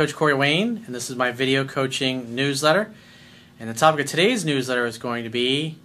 Coach 0.00 0.14
Corey 0.14 0.32
Wayne, 0.32 0.82
and 0.86 0.94
this 0.94 1.10
is 1.10 1.16
my 1.16 1.30
video 1.30 1.62
coaching 1.62 2.34
newsletter. 2.34 2.90
And 3.60 3.68
the 3.68 3.74
topic 3.74 4.00
of 4.00 4.06
today's 4.06 4.46
newsletter 4.46 4.86
is 4.86 4.96
going 4.96 5.24
to 5.24 5.28
be 5.28 5.76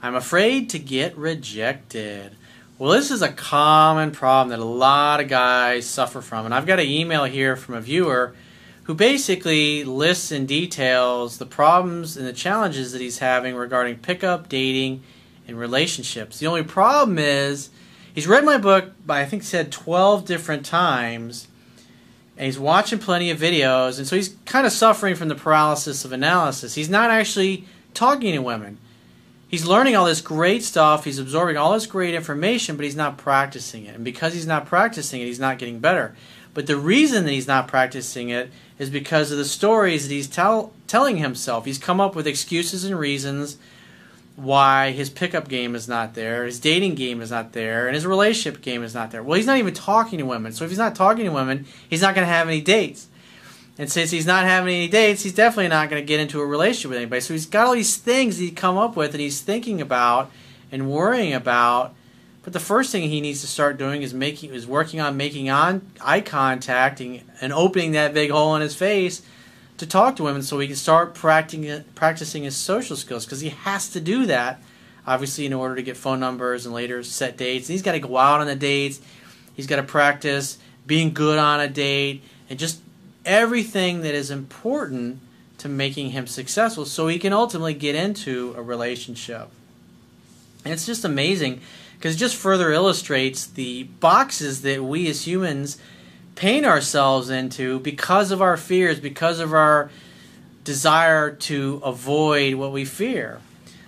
I'm 0.00 0.14
afraid 0.14 0.70
to 0.70 0.78
get 0.78 1.16
rejected. 1.18 2.36
Well, 2.78 2.92
this 2.92 3.10
is 3.10 3.20
a 3.20 3.32
common 3.32 4.12
problem 4.12 4.50
that 4.50 4.60
a 4.60 4.64
lot 4.64 5.18
of 5.18 5.26
guys 5.26 5.90
suffer 5.90 6.20
from. 6.20 6.44
And 6.44 6.54
I've 6.54 6.66
got 6.66 6.78
an 6.78 6.86
email 6.86 7.24
here 7.24 7.56
from 7.56 7.74
a 7.74 7.80
viewer 7.80 8.36
who 8.84 8.94
basically 8.94 9.82
lists 9.82 10.30
and 10.30 10.46
details 10.46 11.38
the 11.38 11.44
problems 11.44 12.16
and 12.16 12.28
the 12.28 12.32
challenges 12.32 12.92
that 12.92 13.00
he's 13.00 13.18
having 13.18 13.56
regarding 13.56 13.96
pickup, 13.96 14.48
dating, 14.48 15.02
and 15.48 15.58
relationships. 15.58 16.38
The 16.38 16.46
only 16.46 16.62
problem 16.62 17.18
is 17.18 17.70
he's 18.14 18.28
read 18.28 18.44
my 18.44 18.56
book 18.56 18.92
by 19.04 19.22
I 19.22 19.24
think 19.24 19.42
said 19.42 19.72
12 19.72 20.24
different 20.26 20.64
times 20.64 21.48
and 22.36 22.46
he's 22.46 22.58
watching 22.58 22.98
plenty 22.98 23.30
of 23.30 23.38
videos 23.38 23.98
and 23.98 24.06
so 24.06 24.16
he's 24.16 24.36
kind 24.44 24.66
of 24.66 24.72
suffering 24.72 25.14
from 25.14 25.28
the 25.28 25.34
paralysis 25.34 26.04
of 26.04 26.12
analysis. 26.12 26.74
He's 26.74 26.88
not 26.88 27.10
actually 27.10 27.64
talking 27.92 28.32
to 28.32 28.40
women. 28.40 28.78
He's 29.48 29.66
learning 29.66 29.94
all 29.94 30.06
this 30.06 30.20
great 30.20 30.64
stuff, 30.64 31.04
he's 31.04 31.18
absorbing 31.18 31.56
all 31.56 31.74
this 31.74 31.86
great 31.86 32.14
information, 32.14 32.76
but 32.76 32.84
he's 32.84 32.96
not 32.96 33.18
practicing 33.18 33.84
it. 33.84 33.94
And 33.94 34.04
because 34.04 34.34
he's 34.34 34.46
not 34.46 34.66
practicing 34.66 35.20
it, 35.20 35.26
he's 35.26 35.38
not 35.38 35.58
getting 35.58 35.78
better. 35.78 36.16
But 36.54 36.66
the 36.66 36.76
reason 36.76 37.24
that 37.24 37.32
he's 37.32 37.46
not 37.46 37.68
practicing 37.68 38.30
it 38.30 38.50
is 38.78 38.90
because 38.90 39.30
of 39.30 39.38
the 39.38 39.44
stories 39.44 40.08
that 40.08 40.14
he's 40.14 40.26
tell, 40.26 40.72
telling 40.86 41.18
himself. 41.18 41.64
He's 41.64 41.78
come 41.78 42.00
up 42.00 42.16
with 42.16 42.26
excuses 42.26 42.84
and 42.84 42.98
reasons 42.98 43.56
why 44.36 44.90
his 44.90 45.10
pickup 45.10 45.48
game 45.48 45.74
is 45.74 45.86
not 45.86 46.14
there, 46.14 46.44
his 46.44 46.58
dating 46.58 46.96
game 46.96 47.20
is 47.20 47.30
not 47.30 47.52
there, 47.52 47.86
and 47.86 47.94
his 47.94 48.04
relationship 48.04 48.62
game 48.62 48.82
is 48.82 48.94
not 48.94 49.10
there. 49.10 49.22
Well, 49.22 49.36
he's 49.36 49.46
not 49.46 49.58
even 49.58 49.74
talking 49.74 50.18
to 50.18 50.26
women. 50.26 50.52
So 50.52 50.64
if 50.64 50.70
he's 50.70 50.78
not 50.78 50.94
talking 50.94 51.24
to 51.24 51.30
women, 51.30 51.66
he's 51.88 52.02
not 52.02 52.14
going 52.14 52.26
to 52.26 52.32
have 52.32 52.48
any 52.48 52.60
dates. 52.60 53.08
And 53.78 53.90
since 53.90 54.10
he's 54.10 54.26
not 54.26 54.44
having 54.44 54.74
any 54.74 54.88
dates, 54.88 55.22
he's 55.22 55.34
definitely 55.34 55.68
not 55.68 55.90
going 55.90 56.02
to 56.02 56.06
get 56.06 56.20
into 56.20 56.40
a 56.40 56.46
relationship 56.46 56.90
with 56.90 56.98
anybody. 56.98 57.20
So 57.20 57.34
he's 57.34 57.46
got 57.46 57.66
all 57.66 57.74
these 57.74 57.96
things 57.96 58.38
he 58.38 58.50
come 58.50 58.76
up 58.76 58.96
with 58.96 59.12
and 59.12 59.20
he's 59.20 59.40
thinking 59.40 59.80
about 59.80 60.30
and 60.70 60.90
worrying 60.90 61.32
about. 61.32 61.94
But 62.44 62.52
the 62.52 62.60
first 62.60 62.92
thing 62.92 63.08
he 63.08 63.20
needs 63.20 63.40
to 63.40 63.46
start 63.46 63.78
doing 63.78 64.02
is 64.02 64.14
making 64.14 64.52
is 64.52 64.66
working 64.66 65.00
on 65.00 65.16
making 65.16 65.50
on 65.50 65.90
eye 66.00 66.20
contact 66.20 67.00
and, 67.00 67.22
and 67.40 67.52
opening 67.52 67.92
that 67.92 68.14
big 68.14 68.30
hole 68.30 68.54
in 68.54 68.62
his 68.62 68.76
face 68.76 69.22
to 69.78 69.86
talk 69.86 70.16
to 70.16 70.22
women 70.22 70.42
so 70.42 70.58
he 70.58 70.66
can 70.68 70.76
start 70.76 71.14
practicing 71.14 71.84
practicing 71.94 72.44
his 72.44 72.56
social 72.56 72.96
skills 72.96 73.24
because 73.24 73.40
he 73.40 73.50
has 73.50 73.88
to 73.90 74.00
do 74.00 74.26
that 74.26 74.60
obviously 75.06 75.46
in 75.46 75.52
order 75.52 75.76
to 75.76 75.82
get 75.82 75.96
phone 75.96 76.20
numbers 76.20 76.66
and 76.66 76.74
later 76.74 77.02
set 77.02 77.36
dates. 77.36 77.68
And 77.68 77.74
he's 77.74 77.82
got 77.82 77.92
to 77.92 78.00
go 78.00 78.16
out 78.16 78.40
on 78.40 78.46
the 78.46 78.56
dates. 78.56 79.00
He's 79.54 79.66
got 79.66 79.76
to 79.76 79.82
practice 79.82 80.58
being 80.86 81.12
good 81.12 81.38
on 81.38 81.60
a 81.60 81.68
date 81.68 82.22
and 82.50 82.58
just 82.58 82.80
everything 83.24 84.02
that 84.02 84.14
is 84.14 84.30
important 84.30 85.20
to 85.58 85.68
making 85.68 86.10
him 86.10 86.26
successful 86.26 86.84
so 86.84 87.06
he 87.06 87.18
can 87.18 87.32
ultimately 87.32 87.74
get 87.74 87.94
into 87.94 88.54
a 88.56 88.62
relationship. 88.62 89.48
And 90.64 90.72
it's 90.72 90.86
just 90.86 91.04
amazing 91.04 91.60
because 91.96 92.16
it 92.16 92.18
just 92.18 92.36
further 92.36 92.72
illustrates 92.72 93.46
the 93.46 93.84
boxes 93.84 94.62
that 94.62 94.82
we 94.82 95.08
as 95.08 95.26
humans 95.26 95.78
paint 96.34 96.66
ourselves 96.66 97.30
into 97.30 97.78
because 97.80 98.30
of 98.30 98.42
our 98.42 98.56
fears, 98.56 99.00
because 99.00 99.40
of 99.40 99.52
our 99.52 99.90
desire 100.64 101.30
to 101.30 101.80
avoid 101.84 102.54
what 102.54 102.72
we 102.72 102.84
fear. 102.84 103.40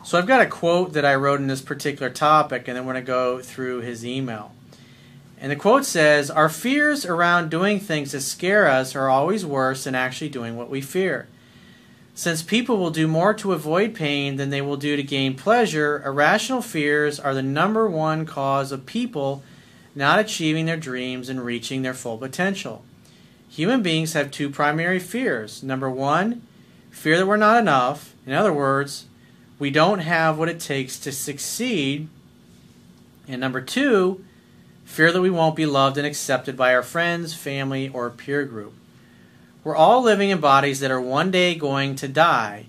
So 0.05 0.19
I've 0.19 0.27
got 0.27 0.42
a 0.42 0.47
quote 0.47 0.92
that 0.92 1.05
I 1.05 1.17
wrote 1.17 1.41
in 1.41 1.48
this 1.48 1.62
particular 1.62 2.11
topic, 2.11 2.69
and 2.69 2.77
then 2.77 2.86
we're 2.86 2.92
going 2.92 3.05
to 3.05 3.06
go 3.06 3.41
through 3.41 3.80
his 3.80 4.06
email. 4.06 4.52
And 5.41 5.50
the 5.50 5.56
quote 5.56 5.84
says 5.84 6.30
Our 6.30 6.48
fears 6.48 7.05
around 7.05 7.50
doing 7.50 7.80
things 7.80 8.12
that 8.12 8.20
scare 8.20 8.68
us 8.68 8.95
are 8.95 9.08
always 9.08 9.45
worse 9.45 9.85
than 9.85 9.95
actually 9.95 10.29
doing 10.29 10.56
what 10.56 10.70
we 10.70 10.80
fear. 10.80 11.27
Since 12.14 12.42
people 12.42 12.79
will 12.79 12.90
do 12.90 13.06
more 13.06 13.35
to 13.35 13.52
avoid 13.52 13.95
pain 13.95 14.36
than 14.36 14.48
they 14.51 14.62
will 14.62 14.79
do 14.79 14.96
to 14.96 15.02
gain 15.02 15.35
pleasure, 15.35 16.02
irrational 16.06 16.62
fears 16.62 17.20
are 17.20 17.35
the 17.35 17.42
number 17.42 17.89
one 17.90 18.24
cause 18.24 18.73
of 18.73 18.86
people 18.86 19.42
not 19.96 20.18
achieving 20.18 20.67
their 20.67 20.77
dreams 20.77 21.29
and 21.29 21.45
reaching 21.45 21.83
their 21.83 21.95
full 21.95 22.18
potential. 22.18 22.84
Human 23.48 23.83
beings 23.83 24.12
have 24.12 24.30
two 24.30 24.51
primary 24.51 24.98
fears. 24.98 25.62
Number 25.62 25.90
one, 25.90 26.42
fear 26.90 27.17
that 27.17 27.27
we're 27.27 27.39
not 27.39 27.58
enough. 27.58 28.14
In 28.27 28.35
other 28.35 28.52
words, 28.52 29.06
we 29.58 29.70
don't 29.70 30.01
have 30.01 30.39
what 30.39 30.51
it 30.51 30.61
takes 30.61 30.98
to 31.01 31.11
succeed. 31.11 32.08
And 33.27 33.40
number 33.40 33.62
two, 33.62 34.23
fear 34.85 35.11
that 35.11 35.23
we 35.23 35.30
won't 35.30 35.56
be 35.56 35.64
loved 35.64 35.96
and 35.96 36.06
accepted 36.06 36.56
by 36.56 36.74
our 36.74 36.83
friends, 36.83 37.33
family, 37.33 37.89
or 37.89 38.11
peer 38.11 38.45
group. 38.45 38.74
We're 39.64 39.77
all 39.77 40.02
living 40.02 40.29
in 40.29 40.40
bodies 40.40 40.80
that 40.80 40.90
are 40.90 41.01
one 41.01 41.30
day 41.30 41.55
going 41.55 41.96
to 41.96 42.06
die. 42.06 42.67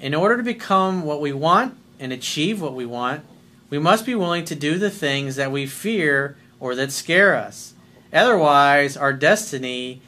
In 0.00 0.14
order 0.14 0.38
to 0.38 0.42
become 0.42 1.02
what 1.02 1.20
we 1.20 1.32
want 1.32 1.76
and 2.00 2.12
achieve 2.12 2.60
what 2.62 2.74
we 2.74 2.86
want, 2.86 3.24
we 3.68 3.78
must 3.78 4.06
be 4.06 4.14
willing 4.14 4.44
to 4.46 4.54
do 4.54 4.78
the 4.78 4.90
things 4.90 5.36
that 5.36 5.52
we 5.52 5.66
fear 5.66 6.36
or 6.62 6.76
that 6.76 6.92
scare 6.92 7.34
us. 7.34 7.74
Otherwise, 8.12 8.96
our 8.96 9.12
destiny 9.12 10.00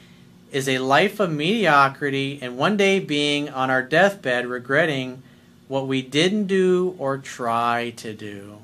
is 0.53 0.69
a 0.69 0.78
life 0.78 1.19
of 1.19 1.32
mediocrity 1.32 2.38
and 2.41 2.56
one 2.56 2.76
day 2.76 3.00
being 3.00 3.50
on 3.50 3.70
our 3.70 3.82
deathbed 3.82 4.47
regretting 4.47 5.20
what 5.66 5.88
we 5.88 6.00
didn't 6.00 6.47
do 6.47 6.94
or 6.97 7.19
try 7.19 7.92
to 7.97 8.15
do. 8.15 8.59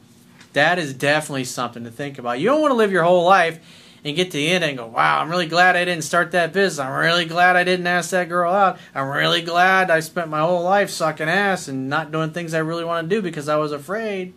That 0.53 0.79
is 0.79 0.95
definitely 0.95 1.45
something 1.45 1.83
to 1.83 1.91
think 1.91 2.17
about. 2.17 2.39
You 2.39 2.47
don't 2.47 2.61
want 2.61 2.71
to 2.71 2.77
live 2.77 2.93
your 2.93 3.03
whole 3.03 3.25
life 3.25 3.59
and 4.05 4.15
get 4.15 4.31
to 4.31 4.37
the 4.37 4.49
end 4.49 4.63
and 4.63 4.79
go, 4.79 4.87
wow, 4.87 5.21
I'm 5.21 5.29
really 5.29 5.47
glad 5.47 5.75
I 5.75 5.85
didn't 5.85 6.05
start 6.05 6.31
that 6.31 6.53
business. 6.53 6.79
I'm 6.79 6.97
really 6.97 7.25
glad 7.25 7.57
I 7.57 7.65
didn't 7.65 7.89
ask 7.89 8.11
that 8.11 8.29
girl 8.29 8.53
out. 8.55 8.79
I'm 8.95 9.09
really 9.09 9.43
glad 9.43 9.91
I 9.91 9.99
spent 9.99 10.29
my 10.29 10.41
whole 10.41 10.63
life 10.63 10.91
sucking 10.91 11.29
ass 11.29 11.67
and 11.67 11.89
not 11.89 12.13
doing 12.13 12.31
things 12.31 12.55
I 12.55 12.59
really 12.59 12.85
want 12.85 13.11
to 13.11 13.17
do 13.17 13.21
because 13.21 13.49
I 13.49 13.57
was 13.57 13.73
afraid. 13.73 14.35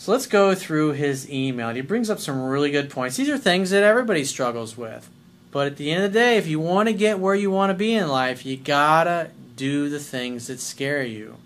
So 0.00 0.12
let's 0.12 0.26
go 0.26 0.54
through 0.54 0.92
his 0.92 1.30
email. 1.30 1.68
He 1.74 1.82
brings 1.82 2.08
up 2.08 2.20
some 2.20 2.42
really 2.42 2.70
good 2.70 2.88
points. 2.88 3.18
These 3.18 3.28
are 3.28 3.36
things 3.36 3.68
that 3.68 3.82
everybody 3.82 4.24
struggles 4.24 4.74
with. 4.74 5.10
But 5.50 5.66
at 5.66 5.76
the 5.76 5.90
end 5.90 6.02
of 6.02 6.10
the 6.10 6.18
day, 6.18 6.38
if 6.38 6.46
you 6.46 6.58
want 6.58 6.88
to 6.88 6.94
get 6.94 7.18
where 7.18 7.34
you 7.34 7.50
want 7.50 7.68
to 7.68 7.74
be 7.74 7.92
in 7.92 8.08
life, 8.08 8.46
you 8.46 8.56
gotta 8.56 9.28
do 9.56 9.90
the 9.90 9.98
things 9.98 10.46
that 10.46 10.58
scare 10.58 11.02
you. 11.02 11.36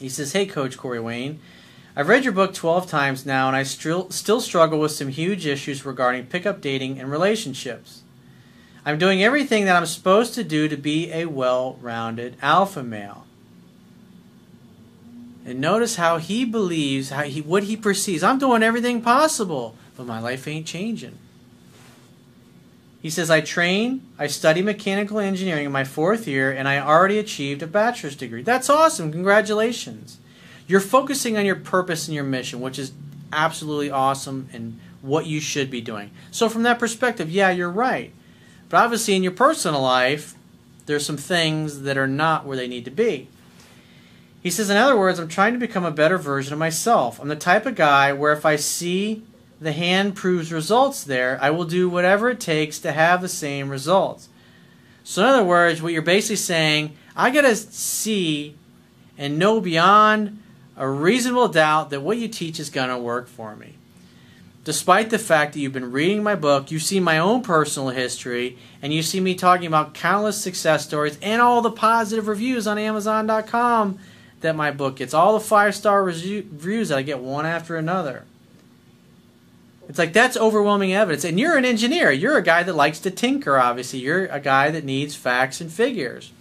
He 0.00 0.08
says, 0.08 0.32
Hey, 0.32 0.46
Coach 0.46 0.76
Corey 0.76 0.98
Wayne, 0.98 1.38
I've 1.94 2.08
read 2.08 2.24
your 2.24 2.32
book 2.32 2.54
12 2.54 2.88
times 2.88 3.24
now, 3.24 3.46
and 3.46 3.56
I 3.56 3.62
still, 3.62 4.10
still 4.10 4.40
struggle 4.40 4.80
with 4.80 4.90
some 4.90 5.06
huge 5.06 5.46
issues 5.46 5.86
regarding 5.86 6.26
pickup 6.26 6.60
dating 6.60 6.98
and 6.98 7.08
relationships. 7.08 8.02
I'm 8.84 8.98
doing 8.98 9.22
everything 9.22 9.64
that 9.66 9.76
I'm 9.76 9.86
supposed 9.86 10.34
to 10.34 10.42
do 10.42 10.66
to 10.66 10.76
be 10.76 11.12
a 11.12 11.26
well 11.26 11.78
rounded 11.80 12.36
alpha 12.42 12.82
male. 12.82 13.26
And 15.44 15.60
notice 15.60 15.96
how 15.96 16.18
he 16.18 16.44
believes, 16.44 17.10
how 17.10 17.22
he 17.22 17.40
what 17.40 17.64
he 17.64 17.76
perceives. 17.76 18.22
I'm 18.22 18.38
doing 18.38 18.62
everything 18.62 19.02
possible, 19.02 19.76
but 19.96 20.06
my 20.06 20.20
life 20.20 20.46
ain't 20.46 20.66
changing. 20.66 21.18
He 23.02 23.10
says, 23.10 23.30
I 23.30 23.40
train, 23.40 24.02
I 24.16 24.28
study 24.28 24.62
mechanical 24.62 25.18
engineering 25.18 25.66
in 25.66 25.72
my 25.72 25.82
fourth 25.82 26.28
year, 26.28 26.52
and 26.52 26.68
I 26.68 26.78
already 26.78 27.18
achieved 27.18 27.60
a 27.60 27.66
bachelor's 27.66 28.14
degree. 28.14 28.42
That's 28.42 28.70
awesome. 28.70 29.10
Congratulations. 29.10 30.18
You're 30.68 30.78
focusing 30.78 31.36
on 31.36 31.44
your 31.44 31.56
purpose 31.56 32.06
and 32.06 32.14
your 32.14 32.22
mission, 32.22 32.60
which 32.60 32.78
is 32.78 32.92
absolutely 33.32 33.90
awesome 33.90 34.48
and 34.52 34.78
what 35.00 35.26
you 35.26 35.40
should 35.40 35.68
be 35.68 35.80
doing. 35.80 36.12
So, 36.30 36.48
from 36.48 36.62
that 36.62 36.78
perspective, 36.78 37.28
yeah, 37.28 37.50
you're 37.50 37.68
right. 37.68 38.12
But 38.68 38.84
obviously, 38.84 39.16
in 39.16 39.24
your 39.24 39.32
personal 39.32 39.82
life, 39.82 40.36
there's 40.86 41.04
some 41.04 41.16
things 41.16 41.82
that 41.82 41.98
are 41.98 42.06
not 42.06 42.46
where 42.46 42.56
they 42.56 42.68
need 42.68 42.84
to 42.84 42.90
be. 42.92 43.28
He 44.42 44.50
says, 44.50 44.70
in 44.70 44.76
other 44.76 44.98
words, 44.98 45.20
I'm 45.20 45.28
trying 45.28 45.52
to 45.52 45.58
become 45.58 45.84
a 45.84 45.92
better 45.92 46.18
version 46.18 46.52
of 46.52 46.58
myself. 46.58 47.20
I'm 47.20 47.28
the 47.28 47.36
type 47.36 47.64
of 47.64 47.76
guy 47.76 48.12
where 48.12 48.32
if 48.32 48.44
I 48.44 48.56
see 48.56 49.22
the 49.60 49.72
hand 49.72 50.16
proves 50.16 50.52
results 50.52 51.04
there, 51.04 51.38
I 51.40 51.50
will 51.50 51.64
do 51.64 51.88
whatever 51.88 52.28
it 52.28 52.40
takes 52.40 52.80
to 52.80 52.90
have 52.90 53.20
the 53.20 53.28
same 53.28 53.68
results. 53.68 54.28
So, 55.04 55.22
in 55.22 55.28
other 55.28 55.44
words, 55.44 55.80
what 55.80 55.92
you're 55.92 56.02
basically 56.02 56.36
saying, 56.36 56.96
I 57.14 57.30
got 57.30 57.42
to 57.42 57.54
see 57.54 58.56
and 59.16 59.38
know 59.38 59.60
beyond 59.60 60.42
a 60.76 60.88
reasonable 60.88 61.48
doubt 61.48 61.90
that 61.90 62.02
what 62.02 62.18
you 62.18 62.26
teach 62.26 62.58
is 62.58 62.70
going 62.70 62.88
to 62.88 62.98
work 62.98 63.28
for 63.28 63.54
me. 63.54 63.74
Despite 64.64 65.10
the 65.10 65.18
fact 65.18 65.52
that 65.52 65.60
you've 65.60 65.72
been 65.72 65.92
reading 65.92 66.22
my 66.22 66.34
book, 66.34 66.70
you 66.70 66.78
see 66.78 66.98
my 66.98 67.18
own 67.18 67.42
personal 67.42 67.90
history, 67.90 68.58
and 68.80 68.92
you 68.92 69.02
see 69.02 69.20
me 69.20 69.34
talking 69.34 69.66
about 69.66 69.94
countless 69.94 70.40
success 70.40 70.84
stories 70.84 71.18
and 71.20 71.42
all 71.42 71.62
the 71.62 71.70
positive 71.70 72.26
reviews 72.26 72.66
on 72.66 72.78
Amazon.com 72.78 73.98
that 74.42 74.56
my 74.56 74.70
book 74.70 74.96
gets. 74.96 75.14
All 75.14 75.32
the 75.32 75.44
five 75.44 75.74
star 75.74 76.04
reviews 76.04 76.90
that 76.90 76.98
I 76.98 77.02
get 77.02 77.20
one 77.20 77.46
after 77.46 77.76
another. 77.76 78.24
It's 79.88 79.98
like 79.98 80.12
that's 80.12 80.36
overwhelming 80.36 80.92
evidence. 80.94 81.24
And 81.24 81.40
you're 81.40 81.56
an 81.56 81.64
engineer. 81.64 82.10
You're 82.10 82.38
a 82.38 82.42
guy 82.42 82.62
that 82.62 82.74
likes 82.74 83.00
to 83.00 83.10
tinker, 83.10 83.58
obviously. 83.58 83.98
You're 83.98 84.26
a 84.26 84.40
guy 84.40 84.70
that 84.70 84.84
needs 84.84 85.14
facts 85.14 85.60
and 85.60 85.72
figures. 85.72 86.32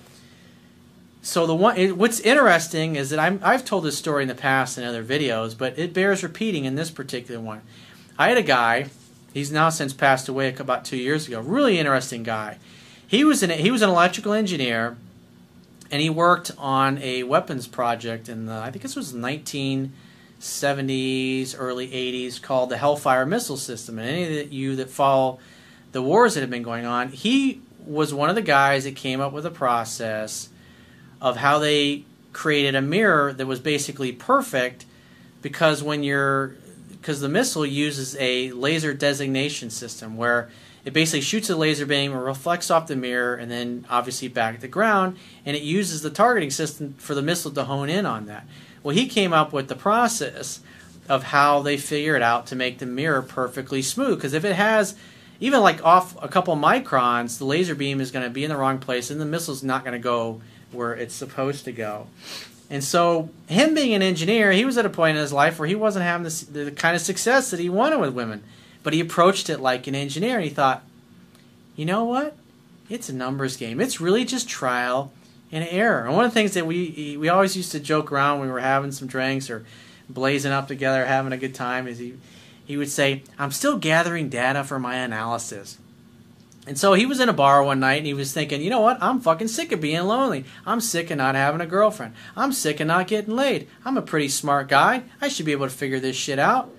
So 1.24 1.46
the 1.46 1.56
one 1.56 1.98
what's 1.98 2.20
interesting 2.20 2.96
is 2.96 3.10
that 3.10 3.20
I'm, 3.20 3.40
I've 3.44 3.66
told 3.66 3.84
this 3.84 3.98
story 3.98 4.24
in 4.24 4.30
the 4.30 4.36
past 4.36 4.78
in 4.78 4.84
other 4.84 5.04
videos, 5.04 5.58
but 5.58 5.78
it 5.78 5.94
bears 5.94 6.24
repeating 6.24 6.66
in 6.66 6.76
this 6.76 6.92
particular 6.92 7.40
one. 7.40 7.62
I 8.18 8.30
had 8.30 8.38
a 8.38 8.44
guy 8.44 8.90
He's 9.34 9.52
now 9.52 9.70
since 9.70 9.94
passed 9.94 10.28
away 10.28 10.54
about 10.56 10.86
two 10.86 10.98
years 10.98 11.28
ago. 11.28 11.40
Really 11.40 11.80
interesting 11.80 12.24
guy. 12.24 12.58
He 13.08 13.24
was 13.24 13.44
an 13.44 13.50
he 13.50 13.72
was 13.72 13.82
an 13.82 13.90
electrical 13.90 14.34
engineer, 14.34 14.98
and 15.92 16.02
he 16.02 16.10
worked 16.10 16.52
on 16.58 16.98
a 17.00 17.24
weapons 17.24 17.68
project 17.68 18.30
in 18.30 18.46
the 18.46 18.54
I 18.54 18.72
think 18.72 18.82
this 18.82 18.96
was 18.96 19.12
1970s, 19.14 21.56
early 21.58 21.90
80s, 21.90 22.42
called 22.42 22.70
the 22.70 22.78
Hellfire 22.78 23.26
missile 23.26 23.58
system. 23.58 24.00
And 24.00 24.08
any 24.08 24.40
of 24.40 24.54
you 24.54 24.78
that 24.78 24.90
follow 24.90 25.40
the 25.92 26.02
wars 26.02 26.36
that 26.36 26.42
have 26.42 26.50
been 26.50 26.64
going 26.64 26.86
on, 26.86 27.10
he 27.10 27.62
was 27.86 28.14
one 28.14 28.30
of 28.30 28.36
the 28.36 28.42
guys 28.42 28.86
that 28.86 28.96
came 28.96 29.20
up 29.20 29.34
with 29.34 29.46
a 29.46 29.52
process 29.52 30.48
of 31.20 31.36
how 31.38 31.60
they 31.60 32.06
created 32.32 32.76
a 32.76 32.82
mirror 32.82 33.34
that 33.34 33.46
was 33.46 33.60
basically 33.60 34.14
perfect 34.14 34.86
because 35.42 35.84
when 35.84 36.04
you're 36.04 36.56
because 36.90 37.20
the 37.20 37.30
missile 37.30 37.66
uses 37.66 38.16
a 38.20 38.52
laser 38.52 38.94
designation 38.94 39.70
system 39.70 40.16
where 40.16 40.50
it 40.84 40.94
basically 40.94 41.22
shoots 41.22 41.50
a 41.50 41.56
laser 41.56 41.86
beam 41.86 42.12
and 42.12 42.24
reflects 42.24 42.72
off 42.72 42.88
the 42.88 42.96
mirror 42.96 43.36
and 43.36 43.52
then 43.52 43.86
obviously 43.90 44.28
back 44.28 44.56
at 44.56 44.62
the 44.62 44.68
ground 44.68 45.18
and 45.46 45.56
it 45.56 45.64
uses 45.64 46.02
the 46.02 46.10
targeting 46.10 46.50
system 46.50 46.94
for 46.98 47.16
the 47.16 47.22
missile 47.22 47.52
to 47.52 47.64
hone 47.66 47.90
in 47.90 48.06
on 48.06 48.26
that 48.26 48.46
well 48.84 48.96
he 48.96 49.08
came 49.08 49.34
up 49.34 49.54
with 49.54 49.68
the 49.68 49.76
process 49.76 50.60
of 51.10 51.24
how 51.24 51.62
they 51.62 51.78
figure 51.78 52.16
it 52.16 52.22
out 52.22 52.48
to 52.48 52.56
make 52.56 52.80
the 52.80 52.86
mirror 52.86 53.22
perfectly 53.22 53.82
smooth 53.82 54.18
because 54.18 54.34
if 54.34 54.46
it 54.46 54.56
has 54.56 54.96
even 55.40 55.62
like 55.62 55.84
off 55.84 56.16
a 56.24 56.28
couple 56.28 56.56
microns 56.56 57.38
the 57.38 57.46
laser 57.46 57.76
beam 57.76 58.00
is 58.00 58.12
going 58.12 58.24
to 58.24 58.30
be 58.30 58.44
in 58.44 58.50
the 58.50 58.58
wrong 58.58 58.80
place 58.80 59.10
and 59.10 59.20
the 59.20 59.26
missile's 59.26 59.64
not 59.64 59.84
going 59.84 59.94
to 59.94 60.00
go 60.00 60.42
where 60.72 60.94
it's 60.94 61.16
supposed 61.16 61.66
to 61.66 61.72
go 61.72 62.08
and 62.72 62.82
so, 62.82 63.30
him 63.48 63.74
being 63.74 63.94
an 63.94 64.02
engineer, 64.02 64.54
he 64.54 64.64
was 64.64 64.78
at 64.78 64.86
a 64.86 64.90
point 64.90 65.18
in 65.18 65.22
his 65.22 65.34
life 65.34 65.60
where 65.60 65.68
he 65.68 65.76
wasn't 65.76 66.06
having 66.06 66.24
the, 66.24 66.64
the 66.64 66.72
kind 66.72 66.96
of 66.96 67.02
success 67.02 67.52
that 67.52 67.60
he 67.60 67.68
wanted 67.68 68.00
with 68.00 68.14
women. 68.14 68.44
But 68.84 68.94
he 68.94 69.00
approached 69.00 69.50
it 69.50 69.60
like 69.60 69.88
an 69.88 69.96
engineer. 69.96 70.36
And 70.38 70.44
he 70.44 70.50
thought, 70.50 70.84
you 71.76 71.86
know 71.86 72.04
what? 72.04 72.36
It's 72.90 73.10
a 73.10 73.14
numbers 73.14 73.58
game. 73.58 73.80
It's 73.80 74.02
really 74.02 74.26
just 74.26 74.50
trial 74.50 75.12
and 75.52 75.68
error. 75.70 76.06
And 76.06 76.16
one 76.16 76.26
of 76.26 76.32
the 76.32 76.40
things 76.40 76.54
that 76.54 76.66
we 76.66 77.18
we 77.20 77.30
always 77.30 77.56
used 77.56 77.72
to 77.74 77.80
joke 77.80 78.12
around 78.12 78.40
when 78.40 78.50
we 78.50 78.54
were 78.54 78.60
having 78.60 78.92
some 78.92 79.08
drinks 79.08 79.50
or 79.50 79.66
blazing 80.10 80.52
up 80.52 80.68
together, 80.68 81.06
having 81.06 81.32
a 81.32 81.38
good 81.38 81.56
time, 81.56 81.88
is 81.88 82.00
he 82.00 82.16
he 82.66 82.78
would 82.78 82.90
say, 82.90 83.24
"I'm 83.40 83.52
still 83.52 83.78
gathering 83.78 84.30
data 84.30 84.64
for 84.64 84.80
my 84.80 84.96
analysis." 84.96 85.78
And 86.68 86.78
so 86.78 86.94
he 86.94 87.06
was 87.06 87.20
in 87.20 87.28
a 87.28 87.34
bar 87.34 87.64
one 87.64 87.80
night 87.80 87.98
and 87.98 88.06
he 88.06 88.14
was 88.14 88.34
thinking, 88.34 88.62
you 88.62 88.70
know 88.70 88.82
what? 88.82 89.02
I'm 89.02 89.20
fucking 89.20 89.48
sick 89.48 89.72
of 89.72 89.82
being 89.82 90.04
lonely. 90.04 90.46
I'm 90.64 90.80
sick 90.80 91.10
of 91.10 91.18
not 91.18 91.34
having 91.34 91.60
a 91.60 91.66
girlfriend. 91.66 92.14
I'm 92.38 92.54
sick 92.54 92.80
of 92.80 92.86
not 92.86 93.08
getting 93.08 93.36
laid. 93.36 93.68
I'm 93.84 93.98
a 93.98 94.02
pretty 94.02 94.28
smart 94.28 94.70
guy. 94.70 95.04
I 95.20 95.28
should 95.28 95.48
be 95.48 95.54
able 95.54 95.66
to 95.66 95.74
figure 95.74 96.00
this 96.00 96.16
shit 96.16 96.38
out. 96.38 96.72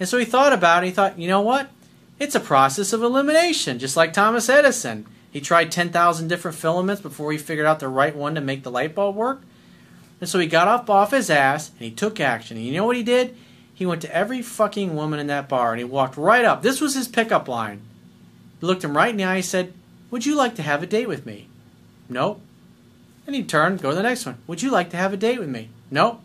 And 0.00 0.08
so 0.08 0.18
he 0.18 0.24
thought 0.24 0.52
about 0.52 0.82
it. 0.82 0.86
He 0.86 0.92
thought, 0.92 1.18
you 1.18 1.28
know 1.28 1.40
what? 1.40 1.70
It's 2.18 2.34
a 2.34 2.40
process 2.40 2.92
of 2.92 3.02
elimination, 3.02 3.78
just 3.78 3.96
like 3.96 4.12
Thomas 4.12 4.48
Edison. 4.48 5.06
He 5.30 5.40
tried 5.40 5.72
10,000 5.72 6.28
different 6.28 6.56
filaments 6.56 7.02
before 7.02 7.32
he 7.32 7.38
figured 7.38 7.66
out 7.66 7.80
the 7.80 7.88
right 7.88 8.14
one 8.14 8.34
to 8.36 8.40
make 8.40 8.62
the 8.62 8.70
light 8.70 8.94
bulb 8.94 9.16
work. 9.16 9.42
And 10.20 10.28
so 10.28 10.38
he 10.38 10.46
got 10.46 10.68
up 10.68 10.88
off 10.88 11.10
his 11.10 11.28
ass 11.28 11.70
and 11.70 11.80
he 11.80 11.90
took 11.90 12.20
action. 12.20 12.56
And 12.56 12.64
you 12.64 12.72
know 12.72 12.86
what 12.86 12.96
he 12.96 13.02
did? 13.02 13.36
He 13.74 13.84
went 13.84 14.02
to 14.02 14.14
every 14.14 14.42
fucking 14.42 14.94
woman 14.94 15.18
in 15.18 15.26
that 15.26 15.48
bar 15.48 15.72
and 15.72 15.80
he 15.80 15.84
walked 15.84 16.16
right 16.16 16.44
up. 16.44 16.62
This 16.62 16.80
was 16.80 16.94
his 16.94 17.08
pickup 17.08 17.48
line. 17.48 17.82
He 18.60 18.66
looked 18.66 18.84
him 18.84 18.96
right 18.96 19.10
in 19.10 19.16
the 19.16 19.24
eye 19.24 19.36
and 19.36 19.44
said, 19.44 19.74
Would 20.10 20.24
you 20.24 20.36
like 20.36 20.54
to 20.54 20.62
have 20.62 20.82
a 20.82 20.86
date 20.86 21.08
with 21.08 21.26
me? 21.26 21.48
Nope. 22.08 22.40
And 23.26 23.34
he 23.34 23.42
turned, 23.42 23.82
go 23.82 23.90
to 23.90 23.96
the 23.96 24.02
next 24.02 24.24
one. 24.24 24.38
Would 24.46 24.62
you 24.62 24.70
like 24.70 24.90
to 24.90 24.96
have 24.96 25.12
a 25.12 25.16
date 25.16 25.40
with 25.40 25.48
me? 25.48 25.70
Nope. 25.90 26.20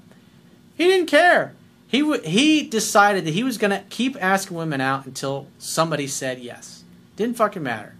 He 0.77 0.86
didn't 0.86 1.07
care. 1.07 1.56
He, 1.89 2.01
w- 2.01 2.21
he 2.21 2.68
decided 2.68 3.25
that 3.25 3.33
he 3.33 3.44
was 3.44 3.57
going 3.57 3.71
to 3.71 3.83
keep 3.89 4.15
asking 4.21 4.56
women 4.56 4.80
out 4.80 5.07
until 5.07 5.47
somebody 5.57 6.06
said 6.06 6.39
yes. 6.39 6.83
Didn't 7.15 7.36
fucking 7.36 7.63
matter. 7.63 7.95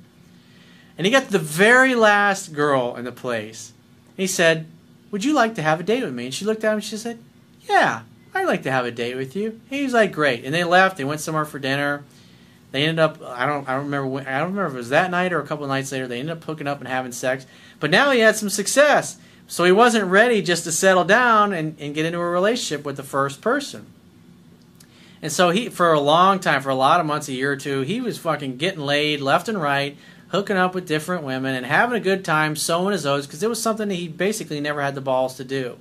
And 0.96 1.06
he 1.06 1.12
got 1.12 1.30
the 1.30 1.40
very 1.40 1.96
last 1.96 2.54
girl 2.54 2.96
in 2.96 3.06
the 3.06 3.12
place. 3.12 3.74
he 4.16 4.28
said, 4.28 4.68
Would 5.10 5.26
you 5.26 5.34
like 5.34 5.56
to 5.56 5.64
have 5.64 5.80
a 5.80 5.84
date 5.84 6.04
with 6.04 6.14
me? 6.14 6.26
And 6.26 6.34
she 6.34 6.46
looked 6.46 6.64
at 6.64 6.70
him 6.70 6.76
and 6.76 6.84
she 6.84 6.98
said, 6.98 7.18
Yeah, 7.68 8.04
I'd 8.36 8.46
like 8.46 8.64
to 8.64 8.72
have 8.72 8.86
a 8.86 8.92
date 8.92 9.16
with 9.16 9.36
you. 9.36 9.50
And 9.50 9.80
he 9.80 9.84
was 9.84 9.94
like, 9.94 10.12
Great. 10.12 10.46
And 10.46 10.54
they 10.54 10.64
left. 10.64 10.98
They 10.98 11.04
went 11.04 11.22
somewhere 11.22 11.46
for 11.46 11.58
dinner. 11.58 12.04
They 12.72 12.84
ended 12.84 13.00
up 13.00 13.20
I 13.24 13.48
don't 13.48 13.68
I 13.68 13.74
don't 13.74 13.86
remember 13.86 14.08
when, 14.08 14.28
I 14.28 14.38
don't 14.38 14.50
remember 14.50 14.68
if 14.68 14.74
it 14.74 14.78
was 14.78 14.90
that 14.90 15.10
night 15.10 15.34
or 15.34 15.40
a 15.40 15.48
couple 15.48 15.66
nights 15.66 15.92
later. 15.92 16.08
They 16.08 16.20
ended 16.20 16.38
up 16.38 16.44
hooking 16.44 16.68
up 16.68 16.78
and 16.80 16.88
having 16.88 17.12
sex. 17.12 17.48
But 17.80 17.90
now 17.90 18.12
he 18.12 18.20
had 18.20 18.36
some 18.36 18.50
success, 18.50 19.18
so 19.50 19.64
he 19.64 19.72
wasn't 19.72 20.06
ready 20.06 20.44
just 20.44 20.64
to 20.66 20.72
settle 20.72 21.04
down 21.04 21.54
and, 21.54 21.76
and 21.80 21.96
get 21.96 22.06
into 22.06 22.20
a 22.20 22.30
relationship 22.30 22.86
with 22.86 22.98
the 22.98 23.04
first 23.04 23.42
person. 23.42 23.88
And 25.24 25.32
so 25.32 25.50
he 25.50 25.70
for 25.70 25.92
a 25.92 26.00
long 26.00 26.40
time, 26.40 26.62
for 26.62 26.70
a 26.70 26.76
lot 26.76 27.00
of 27.00 27.08
months, 27.08 27.28
a 27.28 27.34
year 27.34 27.54
or 27.54 27.56
two, 27.58 27.82
he 27.82 28.00
was 28.00 28.20
fucking 28.20 28.58
getting 28.58 28.82
laid 28.82 29.22
left 29.22 29.50
and 29.50 29.60
right, 29.60 29.98
hooking 30.28 30.56
up 30.56 30.76
with 30.76 30.88
different 30.88 31.24
women 31.24 31.56
and 31.56 31.66
having 31.66 31.98
a 31.98 32.00
good 32.00 32.24
time, 32.24 32.56
sowing 32.56 32.92
his 32.92 33.08
oats 33.08 33.26
because 33.26 33.42
it 33.42 33.50
was 33.50 33.60
something 33.60 33.90
that 33.90 33.96
he 33.96 34.08
basically 34.08 34.62
never 34.62 34.84
had 34.84 34.94
the 34.94 35.02
balls 35.02 35.36
to 35.38 35.44
do. 35.44 35.80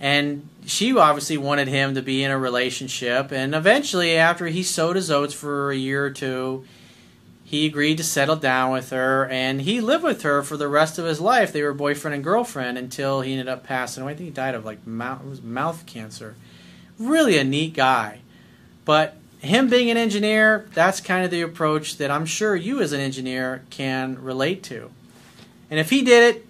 And 0.00 0.48
she 0.64 0.96
obviously 0.96 1.36
wanted 1.36 1.68
him 1.68 1.94
to 1.94 2.02
be 2.02 2.24
in 2.24 2.30
a 2.30 2.38
relationship. 2.38 3.30
And 3.30 3.54
eventually, 3.54 4.16
after 4.16 4.46
he 4.46 4.62
sowed 4.62 4.96
his 4.96 5.10
oats 5.10 5.34
for 5.34 5.70
a 5.70 5.76
year 5.76 6.02
or 6.02 6.10
two, 6.10 6.64
he 7.54 7.66
agreed 7.66 7.98
to 7.98 8.04
settle 8.04 8.34
down 8.34 8.72
with 8.72 8.90
her. 8.90 9.26
And 9.28 9.62
he 9.62 9.80
lived 9.80 10.02
with 10.02 10.22
her 10.22 10.42
for 10.42 10.56
the 10.56 10.68
rest 10.68 10.98
of 10.98 11.04
his 11.04 11.20
life. 11.20 11.52
They 11.52 11.62
were 11.62 11.72
boyfriend 11.72 12.14
and 12.14 12.24
girlfriend 12.24 12.76
until 12.76 13.20
he 13.20 13.32
ended 13.32 13.48
up 13.48 13.64
passing 13.64 14.02
away. 14.02 14.12
I 14.12 14.16
think 14.16 14.28
he 14.28 14.34
died 14.34 14.54
of 14.54 14.64
like 14.64 14.86
mouth, 14.86 15.42
mouth 15.42 15.86
cancer. 15.86 16.34
Really 16.98 17.38
a 17.38 17.44
neat 17.44 17.74
guy. 17.74 18.20
But 18.84 19.16
him 19.38 19.70
being 19.70 19.88
an 19.90 19.96
engineer, 19.96 20.68
that's 20.74 21.00
kind 21.00 21.24
of 21.24 21.30
the 21.30 21.42
approach 21.42 21.98
that 21.98 22.10
I'm 22.10 22.26
sure 22.26 22.56
you 22.56 22.80
as 22.80 22.92
an 22.92 23.00
engineer 23.00 23.62
can 23.70 24.20
relate 24.20 24.62
to. 24.64 24.90
And 25.70 25.78
if 25.78 25.90
he 25.90 26.02
did 26.02 26.34
it, 26.34 26.46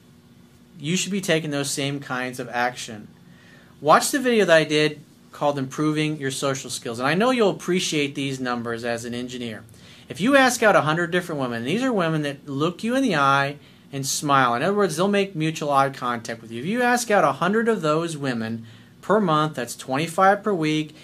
you 0.79 0.97
should 0.97 1.13
be 1.13 1.21
taking 1.21 1.51
those 1.51 1.71
same 1.71 2.01
kinds 2.01 2.41
of 2.41 2.49
action. 2.49 3.09
Watch 3.81 4.11
the 4.11 4.19
video 4.19 4.45
that 4.47 4.57
I 4.57 4.65
did 4.65 5.01
called 5.33 5.59
Improving 5.59 6.17
Your 6.17 6.31
Social 6.31 6.71
Skills. 6.71 6.99
And 6.99 7.07
I 7.07 7.15
know 7.15 7.31
you'll 7.31 7.51
appreciate 7.51 8.15
these 8.15 8.41
numbers 8.41 8.85
as 8.85 9.05
an 9.05 9.15
engineer. 9.15 9.65
If 10.09 10.21
you 10.21 10.37
ask 10.37 10.63
out 10.63 10.75
100 10.75 11.11
different 11.11 11.41
women, 11.41 11.65
these 11.65 11.83
are 11.83 11.93
women 11.93 12.23
that 12.23 12.49
look 12.49 12.85
you 12.85 12.95
in 12.95 13.03
the 13.03 13.17
eye 13.17 13.57
and 13.93 14.07
smile. 14.07 14.55
In 14.55 14.63
other 14.63 14.77
words, 14.77 14.97
they'll 14.97 15.09
make 15.09 15.35
mutual 15.35 15.73
eye 15.73 15.89
contact 15.91 16.43
with 16.43 16.51
you. 16.51 16.61
If 16.61 16.67
you 16.67 16.83
ask 16.83 17.11
out 17.11 17.25
100 17.25 17.69
of 17.69 17.81
those 17.81 18.17
women 18.17 18.67
per 19.01 19.21
month, 19.21 19.55
that's 19.55 19.77
25 19.77 20.43
per 20.43 20.53
week. 20.53 20.95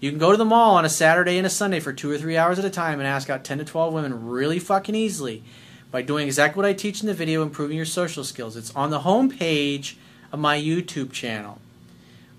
You 0.00 0.10
can 0.10 0.18
go 0.18 0.30
to 0.30 0.36
the 0.36 0.44
mall 0.44 0.76
on 0.76 0.84
a 0.84 0.90
Saturday 0.90 1.38
and 1.38 1.46
a 1.46 1.50
Sunday 1.50 1.80
for 1.80 1.92
two 1.92 2.10
or 2.10 2.18
three 2.18 2.36
hours 2.36 2.58
at 2.58 2.64
a 2.64 2.70
time 2.70 2.98
and 2.98 3.08
ask 3.08 3.28
out 3.28 3.44
10 3.44 3.58
to 3.58 3.64
12 3.64 3.92
women 3.92 4.26
really 4.26 4.58
fucking 4.58 4.94
easily 4.94 5.42
by 5.90 6.02
doing 6.02 6.26
exactly 6.26 6.58
what 6.58 6.68
I 6.68 6.72
teach 6.72 7.00
in 7.00 7.06
the 7.06 7.14
video, 7.14 7.42
Improving 7.42 7.76
Your 7.76 7.86
Social 7.86 8.24
Skills. 8.24 8.56
It's 8.56 8.74
on 8.74 8.90
the 8.90 9.00
home 9.00 9.30
page 9.30 9.96
of 10.32 10.38
my 10.38 10.58
YouTube 10.58 11.12
channel. 11.12 11.58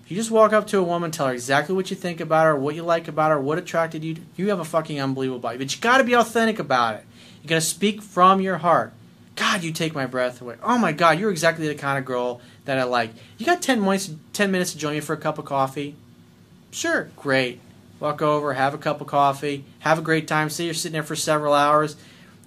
You 0.08 0.16
just 0.16 0.30
walk 0.30 0.54
up 0.54 0.66
to 0.68 0.78
a 0.78 0.82
woman, 0.82 1.10
tell 1.10 1.26
her 1.26 1.34
exactly 1.34 1.74
what 1.74 1.90
you 1.90 1.96
think 1.96 2.18
about 2.18 2.46
her, 2.46 2.56
what 2.56 2.74
you 2.74 2.82
like 2.82 3.08
about 3.08 3.30
her, 3.30 3.38
what 3.38 3.58
attracted 3.58 4.02
you, 4.02 4.16
you 4.36 4.48
have 4.48 4.58
a 4.58 4.64
fucking 4.64 4.98
unbelievable 4.98 5.38
body. 5.38 5.58
But 5.58 5.74
you 5.74 5.82
got 5.82 5.98
to 5.98 6.04
be 6.04 6.14
authentic 6.14 6.58
about 6.58 6.94
it. 6.94 7.04
You 7.42 7.48
got 7.48 7.56
to 7.56 7.60
speak 7.60 8.00
from 8.00 8.40
your 8.40 8.56
heart. 8.56 8.94
God, 9.36 9.62
you 9.62 9.70
take 9.70 9.94
my 9.94 10.06
breath 10.06 10.40
away. 10.40 10.56
Oh 10.62 10.78
my 10.78 10.92
God, 10.92 11.18
you're 11.18 11.30
exactly 11.30 11.68
the 11.68 11.74
kind 11.74 11.98
of 11.98 12.06
girl 12.06 12.40
that 12.64 12.78
I 12.78 12.84
like. 12.84 13.10
You 13.36 13.44
got 13.44 13.60
10 13.60 13.82
minutes, 13.82 14.10
10 14.32 14.50
minutes 14.50 14.72
to 14.72 14.78
join 14.78 14.94
me 14.94 15.00
for 15.00 15.12
a 15.12 15.18
cup 15.18 15.38
of 15.38 15.44
coffee? 15.44 15.94
Sure, 16.70 17.10
great. 17.14 17.60
Walk 18.00 18.22
over, 18.22 18.54
have 18.54 18.72
a 18.74 18.78
cup 18.78 19.00
of 19.02 19.06
coffee, 19.08 19.64
have 19.80 19.98
a 19.98 20.02
great 20.02 20.26
time. 20.26 20.48
Say 20.48 20.64
you're 20.64 20.74
sitting 20.74 20.94
there 20.94 21.02
for 21.02 21.16
several 21.16 21.52
hours. 21.52 21.96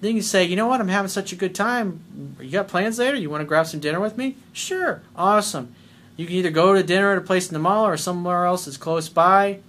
Then 0.00 0.16
you 0.16 0.22
say, 0.22 0.44
you 0.44 0.56
know 0.56 0.66
what, 0.66 0.80
I'm 0.80 0.88
having 0.88 1.08
such 1.08 1.32
a 1.32 1.36
good 1.36 1.54
time. 1.54 2.36
You 2.40 2.50
got 2.50 2.66
plans 2.66 2.98
later? 2.98 3.16
You 3.16 3.30
want 3.30 3.42
to 3.42 3.46
grab 3.46 3.68
some 3.68 3.78
dinner 3.78 4.00
with 4.00 4.18
me? 4.18 4.36
Sure, 4.52 5.00
awesome. 5.14 5.74
You 6.16 6.26
can 6.26 6.34
either 6.36 6.50
go 6.50 6.74
to 6.74 6.82
dinner 6.82 7.12
at 7.12 7.18
a 7.18 7.22
place 7.22 7.48
in 7.48 7.54
the 7.54 7.60
mall 7.60 7.86
or 7.86 7.96
somewhere 7.96 8.44
else 8.44 8.64
that's 8.64 8.76
close 8.76 9.08
by. 9.08 9.60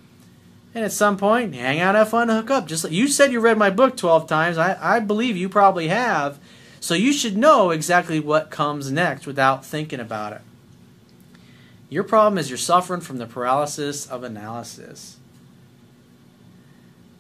And 0.76 0.84
at 0.84 0.92
some 0.92 1.18
point, 1.18 1.54
hang 1.54 1.80
out, 1.80 1.96
have 1.96 2.10
fun, 2.10 2.30
hook 2.30 2.50
up. 2.50 2.68
Just 2.68 2.84
like 2.84 2.94
you 2.94 3.08
said, 3.08 3.32
you 3.32 3.40
read 3.40 3.58
my 3.58 3.70
book 3.70 3.96
12 3.96 4.28
times. 4.28 4.58
I, 4.58 4.78
I 4.82 5.00
believe 5.00 5.38
you 5.38 5.48
probably 5.48 5.88
have. 5.90 6.40
So 6.80 6.96
you 6.96 7.14
should 7.14 7.38
know 7.38 7.70
exactly 7.70 8.20
what 8.20 8.50
comes 8.50 8.92
next 8.92 9.26
without 9.26 9.66
thinking 9.66 10.00
about 10.00 10.34
it. 10.34 10.42
Your 11.90 12.04
problem 12.04 12.40
is 12.40 12.50
you're 12.50 12.58
suffering 12.58 13.02
from 13.02 13.20
the 13.20 13.28
paralysis 13.28 14.08
of 14.08 14.24
analysis. 14.24 15.18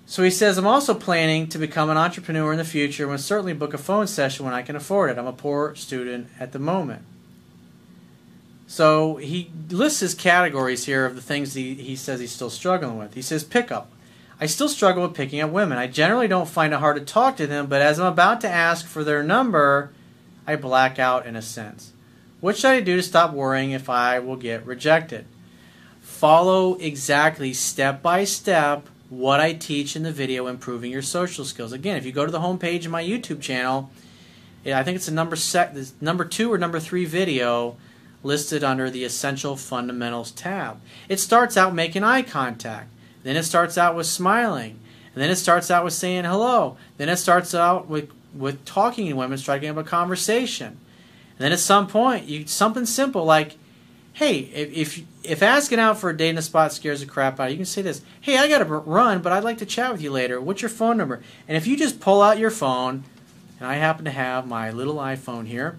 So 0.06 0.24
he 0.24 0.32
says, 0.32 0.58
I'm 0.58 0.68
also 0.68 0.94
planning 0.94 1.48
to 1.50 1.58
become 1.58 1.90
an 1.90 1.98
entrepreneur 1.98 2.52
in 2.52 2.58
the 2.58 2.66
future 2.66 3.10
and 3.10 3.22
certainly 3.22 3.54
book 3.54 3.74
a 3.74 3.78
phone 3.78 4.08
session 4.08 4.46
when 4.46 4.54
I 4.54 4.64
can 4.64 4.76
afford 4.76 5.12
it. 5.12 5.18
I'm 5.18 5.28
a 5.28 5.34
poor 5.34 5.76
student 5.76 6.28
at 6.40 6.52
the 6.52 6.60
moment. 6.60 7.04
So 8.74 9.18
he 9.18 9.52
lists 9.70 10.00
his 10.00 10.16
categories 10.16 10.86
here 10.86 11.06
of 11.06 11.14
the 11.14 11.22
things 11.22 11.54
he, 11.54 11.76
he 11.76 11.96
says 11.96 12.20
he's 12.20 12.32
still 12.32 12.50
struggling 12.50 12.98
with. 12.98 13.14
He 13.14 13.22
says 13.22 13.44
pickup. 13.44 13.92
I 14.42 14.48
still 14.48 14.68
struggle 14.68 15.04
with 15.04 15.16
picking 15.16 15.42
up 15.42 15.52
women. 15.52 15.78
I 15.78 15.86
generally 15.86 16.28
don't 16.28 16.50
find 16.50 16.74
it 16.74 16.80
hard 16.80 16.96
to 16.96 17.06
talk 17.06 17.38
to 17.38 17.46
them, 17.46 17.68
but 17.68 17.84
as 17.84 18.00
I'm 18.00 18.12
about 18.12 18.42
to 18.42 18.50
ask 18.50 18.88
for 18.88 19.04
their 19.04 19.22
number, 19.22 19.92
I 20.48 20.56
black 20.56 20.98
out 20.98 21.28
in 21.28 21.36
a 21.36 21.42
sense. 21.44 21.94
What 22.42 22.58
should 22.58 22.72
I 22.72 22.80
do 22.80 22.96
to 22.96 23.04
stop 23.04 23.32
worrying 23.32 23.70
if 23.70 23.92
I 23.92 24.18
will 24.18 24.38
get 24.38 24.66
rejected? 24.66 25.26
Follow 26.02 26.74
exactly 26.78 27.54
step 27.54 28.02
by 28.02 28.24
step 28.24 28.90
what 29.08 29.40
I 29.40 29.54
teach 29.54 29.96
in 29.96 30.02
the 30.02 30.12
video 30.12 30.48
improving 30.48 30.90
your 30.90 31.04
social 31.04 31.46
skills. 31.46 31.74
Again, 31.74 31.98
if 31.98 32.08
you 32.08 32.12
go 32.12 32.26
to 32.26 32.32
the 32.32 32.40
homepage 32.40 32.86
of 32.86 32.92
my 32.92 33.04
YouTube 33.04 33.40
channel, 33.40 33.92
I 34.66 34.82
think 34.82 34.96
it's 34.96 35.06
the 35.06 35.12
number 35.12 35.38
number 36.02 36.26
2 36.26 36.52
or 36.52 36.58
number 36.58 36.80
3 36.80 37.06
video 37.06 37.78
listed 38.24 38.64
under 38.64 38.90
the 38.90 39.04
essential 39.04 39.56
fundamentals 39.56 40.32
tab. 40.32 40.80
It 41.10 41.20
starts 41.20 41.58
out 41.58 41.76
making 41.76 42.04
eye 42.04 42.22
contact. 42.22 42.90
Then 43.24 43.36
it 43.36 43.44
starts 43.44 43.78
out 43.78 43.96
with 43.96 44.08
smiling. 44.08 44.80
And 45.14 45.22
then 45.22 45.30
it 45.30 45.36
starts 45.36 45.70
out 45.70 45.84
with 45.84 45.94
saying 45.94 46.24
hello. 46.24 46.78
Then 46.98 47.10
it 47.10 47.18
starts 47.18 47.54
out 47.54 47.88
with 47.88 48.10
with 48.34 48.66
talking 48.66 49.08
to 49.08 49.14
women, 49.14 49.38
striking 49.38 49.70
up 49.70 49.78
a 49.78 49.84
conversation. 49.84 50.68
And 50.68 51.40
then 51.40 51.52
at 51.52 51.60
some 51.60 51.88
point, 51.88 52.26
you 52.26 52.48
something 52.48 52.86
simple 52.86 53.24
like, 53.24 53.58
"Hey, 54.14 54.40
if 54.54 54.74
if, 54.74 55.04
if 55.24 55.44
asking 55.44 55.80
out 55.80 56.00
for 56.00 56.10
a 56.10 56.18
date 56.18 56.30
in 56.30 56.38
a 56.38 56.42
spot 56.42 56.74
scares 56.74 57.02
the 57.02 57.06
crap 57.06 57.40
out 57.40 57.46
of 57.46 57.50
you, 57.50 57.54
you 57.54 57.58
can 57.58 57.66
say 57.66 57.84
this: 57.84 58.02
Hey, 58.22 58.38
I 58.38 58.48
got 58.48 58.60
to 58.60 58.66
run, 58.66 59.22
but 59.22 59.32
I'd 59.32 59.44
like 59.44 59.60
to 59.60 59.66
chat 59.66 59.92
with 59.92 60.02
you 60.02 60.12
later. 60.12 60.42
What's 60.42 60.62
your 60.62 60.70
phone 60.70 60.98
number?" 60.98 61.22
And 61.48 61.56
if 61.56 61.68
you 61.68 61.78
just 61.78 62.00
pull 62.00 62.22
out 62.22 62.40
your 62.40 62.52
phone, 62.52 63.04
and 63.60 63.68
I 63.68 63.76
happen 63.76 64.06
to 64.06 64.12
have 64.12 64.48
my 64.48 64.72
little 64.72 64.96
iPhone 64.96 65.46
here, 65.46 65.78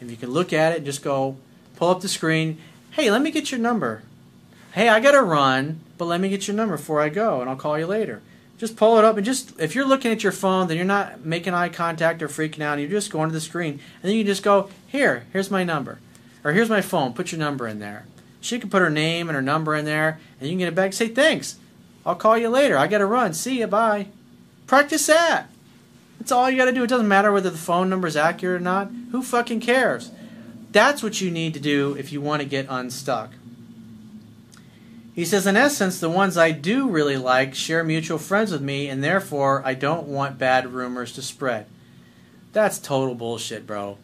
and 0.00 0.10
you 0.10 0.16
can 0.16 0.30
look 0.30 0.54
at 0.54 0.72
it 0.72 0.78
and 0.78 0.86
just 0.86 1.02
go 1.02 1.36
pull 1.80 1.88
up 1.88 2.02
the 2.02 2.08
screen. 2.08 2.58
Hey, 2.90 3.10
let 3.10 3.22
me 3.22 3.30
get 3.30 3.50
your 3.50 3.58
number. 3.58 4.02
Hey, 4.72 4.90
I 4.90 5.00
got 5.00 5.12
to 5.12 5.22
run, 5.22 5.80
but 5.96 6.04
let 6.04 6.20
me 6.20 6.28
get 6.28 6.46
your 6.46 6.54
number 6.54 6.76
before 6.76 7.00
I 7.00 7.08
go, 7.08 7.40
and 7.40 7.48
I'll 7.48 7.56
call 7.56 7.78
you 7.78 7.86
later. 7.86 8.20
Just 8.58 8.76
pull 8.76 8.98
it 8.98 9.04
up 9.04 9.16
and 9.16 9.24
just 9.24 9.58
if 9.58 9.74
you're 9.74 9.86
looking 9.86 10.12
at 10.12 10.22
your 10.22 10.32
phone 10.32 10.68
then 10.68 10.76
you're 10.76 10.84
not 10.84 11.24
making 11.24 11.54
eye 11.54 11.70
contact 11.70 12.20
or 12.20 12.28
freaking 12.28 12.60
out 12.60 12.78
you're 12.78 12.90
just 12.90 13.10
going 13.10 13.30
to 13.30 13.32
the 13.32 13.40
screen 13.40 13.80
and 14.02 14.10
then 14.10 14.14
you 14.14 14.22
just 14.22 14.42
go 14.42 14.68
here 14.86 15.24
here's 15.32 15.50
my 15.50 15.64
number 15.64 15.98
or 16.44 16.52
here's 16.52 16.68
my 16.68 16.82
phone 16.82 17.14
put 17.14 17.32
your 17.32 17.38
number 17.38 17.66
in 17.66 17.78
there. 17.78 18.04
She 18.42 18.58
can 18.58 18.68
put 18.68 18.82
her 18.82 18.90
name 18.90 19.30
and 19.30 19.34
her 19.34 19.40
number 19.40 19.74
in 19.74 19.86
there 19.86 20.20
and 20.38 20.46
you 20.46 20.52
can 20.52 20.58
get 20.58 20.68
it 20.68 20.74
back 20.74 20.92
say 20.92 21.08
thanks 21.08 21.56
i'll 22.04 22.14
call 22.14 22.36
you 22.36 22.50
later 22.50 22.76
i 22.76 22.86
gotta 22.86 23.06
run 23.06 23.32
see 23.32 23.60
you 23.60 23.66
bye. 23.66 24.08
Practice 24.66 25.06
that. 25.06 25.46
That's 26.18 26.30
all 26.30 26.50
you 26.50 26.58
gotta 26.58 26.72
do. 26.72 26.84
It 26.84 26.90
doesn't 26.90 27.08
matter 27.08 27.32
whether 27.32 27.48
the 27.48 27.56
phone 27.56 27.88
number 27.88 28.06
is 28.06 28.14
accurate 28.14 28.60
or 28.60 28.62
not. 28.62 28.90
Who 29.10 29.22
fucking 29.22 29.60
cares 29.60 30.10
that's 30.72 31.02
what 31.02 31.20
you 31.20 31.30
need 31.30 31.54
to 31.54 31.60
do 31.60 31.96
if 31.98 32.12
you 32.12 32.20
want 32.20 32.42
to 32.42 32.48
get 32.48 32.66
unstuck 32.68 33.30
he 35.20 35.24
says, 35.24 35.46
in 35.46 35.56
essence, 35.56 35.98
the 35.98 36.08
ones 36.08 36.38
I 36.38 36.50
do 36.50 36.88
really 36.88 37.16
like 37.16 37.54
share 37.54 37.82
mutual 37.82 38.16
friends 38.18 38.52
with 38.52 38.62
me, 38.62 38.88
and 38.88 39.02
therefore 39.02 39.62
I 39.66 39.74
don't 39.74 40.06
want 40.06 40.38
bad 40.38 40.72
rumors 40.72 41.12
to 41.12 41.22
spread. 41.22 41.66
That's 42.52 42.78
total 42.78 43.14
bullshit, 43.14 43.66
bro. 43.66 43.98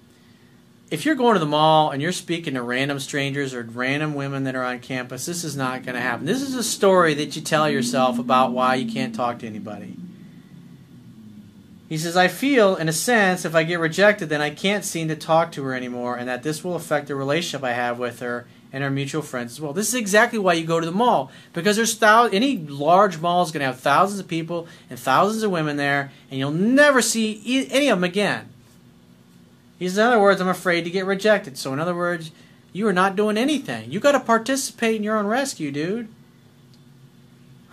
If 0.90 1.04
you're 1.04 1.14
going 1.14 1.34
to 1.34 1.40
the 1.40 1.46
mall 1.46 1.90
and 1.90 2.02
you're 2.02 2.12
speaking 2.12 2.54
to 2.54 2.62
random 2.62 3.00
strangers 3.00 3.54
or 3.54 3.62
random 3.62 4.14
women 4.14 4.44
that 4.44 4.54
are 4.54 4.62
on 4.62 4.80
campus, 4.80 5.26
this 5.26 5.42
is 5.42 5.56
not 5.56 5.84
going 5.84 5.94
to 5.94 6.00
happen. 6.00 6.26
This 6.26 6.42
is 6.42 6.54
a 6.54 6.62
story 6.62 7.14
that 7.14 7.34
you 7.34 7.42
tell 7.42 7.68
yourself 7.68 8.18
about 8.18 8.52
why 8.52 8.74
you 8.74 8.92
can't 8.92 9.14
talk 9.14 9.38
to 9.38 9.46
anybody. 9.46 9.96
He 11.88 11.98
says, 11.98 12.16
I 12.16 12.28
feel, 12.28 12.74
in 12.76 12.88
a 12.88 12.92
sense, 12.92 13.44
if 13.44 13.54
I 13.54 13.62
get 13.62 13.78
rejected, 13.78 14.28
then 14.28 14.40
I 14.40 14.50
can't 14.50 14.84
seem 14.84 15.06
to 15.08 15.16
talk 15.16 15.52
to 15.52 15.62
her 15.64 15.74
anymore, 15.74 16.16
and 16.16 16.28
that 16.28 16.42
this 16.42 16.64
will 16.64 16.74
affect 16.74 17.06
the 17.06 17.14
relationship 17.14 17.62
I 17.62 17.72
have 17.72 17.98
with 17.98 18.20
her 18.20 18.46
and 18.72 18.82
our 18.82 18.90
mutual 18.90 19.22
friends 19.22 19.52
as 19.52 19.60
well. 19.60 19.72
This 19.72 19.88
is 19.88 19.94
exactly 19.94 20.38
why 20.38 20.54
you 20.54 20.66
go 20.66 20.80
to 20.80 20.86
the 20.86 20.92
mall 20.92 21.30
because 21.52 21.76
there's 21.76 22.02
any 22.02 22.58
large 22.58 23.18
mall 23.18 23.42
is 23.42 23.52
going 23.52 23.60
to 23.60 23.66
have 23.66 23.78
thousands 23.78 24.18
of 24.20 24.26
people 24.26 24.66
and 24.90 24.98
thousands 24.98 25.44
of 25.44 25.50
women 25.52 25.76
there, 25.76 26.10
and 26.30 26.38
you'll 26.38 26.50
never 26.50 27.00
see 27.00 27.40
e- 27.44 27.68
any 27.70 27.88
of 27.88 27.98
them 27.98 28.04
again. 28.04 28.48
He 29.78 29.88
says, 29.88 29.98
in 29.98 30.04
other 30.04 30.20
words, 30.20 30.40
I'm 30.40 30.48
afraid 30.48 30.82
to 30.84 30.90
get 30.90 31.06
rejected. 31.06 31.56
So, 31.56 31.72
in 31.72 31.78
other 31.78 31.94
words, 31.94 32.32
you 32.72 32.88
are 32.88 32.92
not 32.92 33.14
doing 33.16 33.36
anything. 33.36 33.90
You 33.90 34.00
got 34.00 34.12
to 34.12 34.20
participate 34.20 34.96
in 34.96 35.02
your 35.02 35.16
own 35.16 35.26
rescue, 35.26 35.70
dude. 35.70 36.08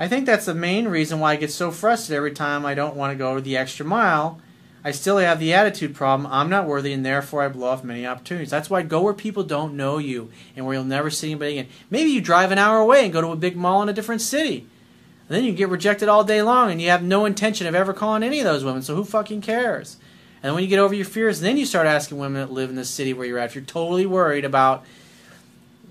I 0.04 0.08
think 0.08 0.26
that's 0.26 0.46
the 0.46 0.56
main 0.56 0.88
reason 0.88 1.20
why 1.20 1.34
I 1.34 1.36
get 1.38 1.52
so 1.52 1.72
frustrated 1.72 2.18
every 2.18 2.32
time 2.32 2.66
I 2.66 2.74
don't 2.74 2.96
want 2.96 3.12
to 3.12 3.18
go 3.18 3.40
the 3.40 3.58
extra 3.58 3.86
mile 3.86 4.42
I 4.86 4.92
still 4.92 5.18
have 5.18 5.40
the 5.40 5.54
attitude 5.54 5.96
problem. 5.96 6.30
I'm 6.30 6.50
not 6.50 6.68
worthy, 6.68 6.92
and 6.92 7.06
therefore 7.06 7.42
I 7.42 7.48
blow 7.48 7.70
off 7.70 7.86
many 7.86 8.06
opportunities. 8.06 8.50
That's 8.50 8.70
why 8.70 8.82
go 8.82 9.02
where 9.02 9.14
people 9.14 9.44
don't 9.44 9.78
know 9.78 9.98
you 9.98 10.30
and 10.56 10.66
where 10.66 10.76
you'll 10.76 10.84
never 10.84 11.10
see 11.10 11.32
anybody 11.32 11.58
again. 11.58 11.72
Maybe 11.90 12.10
you 12.10 12.20
drive 12.20 12.52
an 12.52 12.58
hour 12.58 12.80
away 12.80 13.06
and 13.06 13.14
go 13.14 13.22
to 13.22 13.30
a 13.30 13.38
big 13.38 13.56
mall 13.56 13.82
in 13.82 13.88
a 13.88 13.94
different 13.94 14.22
city. 14.22 14.68
And 15.30 15.38
then 15.38 15.46
you 15.46 15.54
get 15.54 15.70
rejected 15.70 16.10
all 16.10 16.26
day 16.26 16.42
long, 16.42 16.70
and 16.70 16.82
you 16.82 16.90
have 16.90 17.02
no 17.02 17.24
intention 17.24 17.66
of 17.66 17.76
ever 17.76 17.94
calling 17.94 18.24
any 18.24 18.40
of 18.40 18.46
those 18.46 18.66
women. 18.66 18.82
So 18.82 18.96
who 18.96 19.06
fucking 19.06 19.42
cares? 19.42 19.96
And 20.42 20.54
when 20.54 20.64
you 20.64 20.70
get 20.70 20.80
over 20.80 20.94
your 20.94 21.06
fears, 21.06 21.40
then 21.40 21.56
you 21.56 21.66
start 21.66 21.88
asking 21.88 22.18
women 22.18 22.42
that 22.42 22.52
live 22.52 22.70
in 22.70 22.76
the 22.76 22.84
city 22.84 23.14
where 23.14 23.26
you're 23.26 23.40
at. 23.40 23.52
If 23.52 23.56
you're 23.56 23.64
totally 23.64 24.06
worried 24.06 24.44
about 24.44 24.84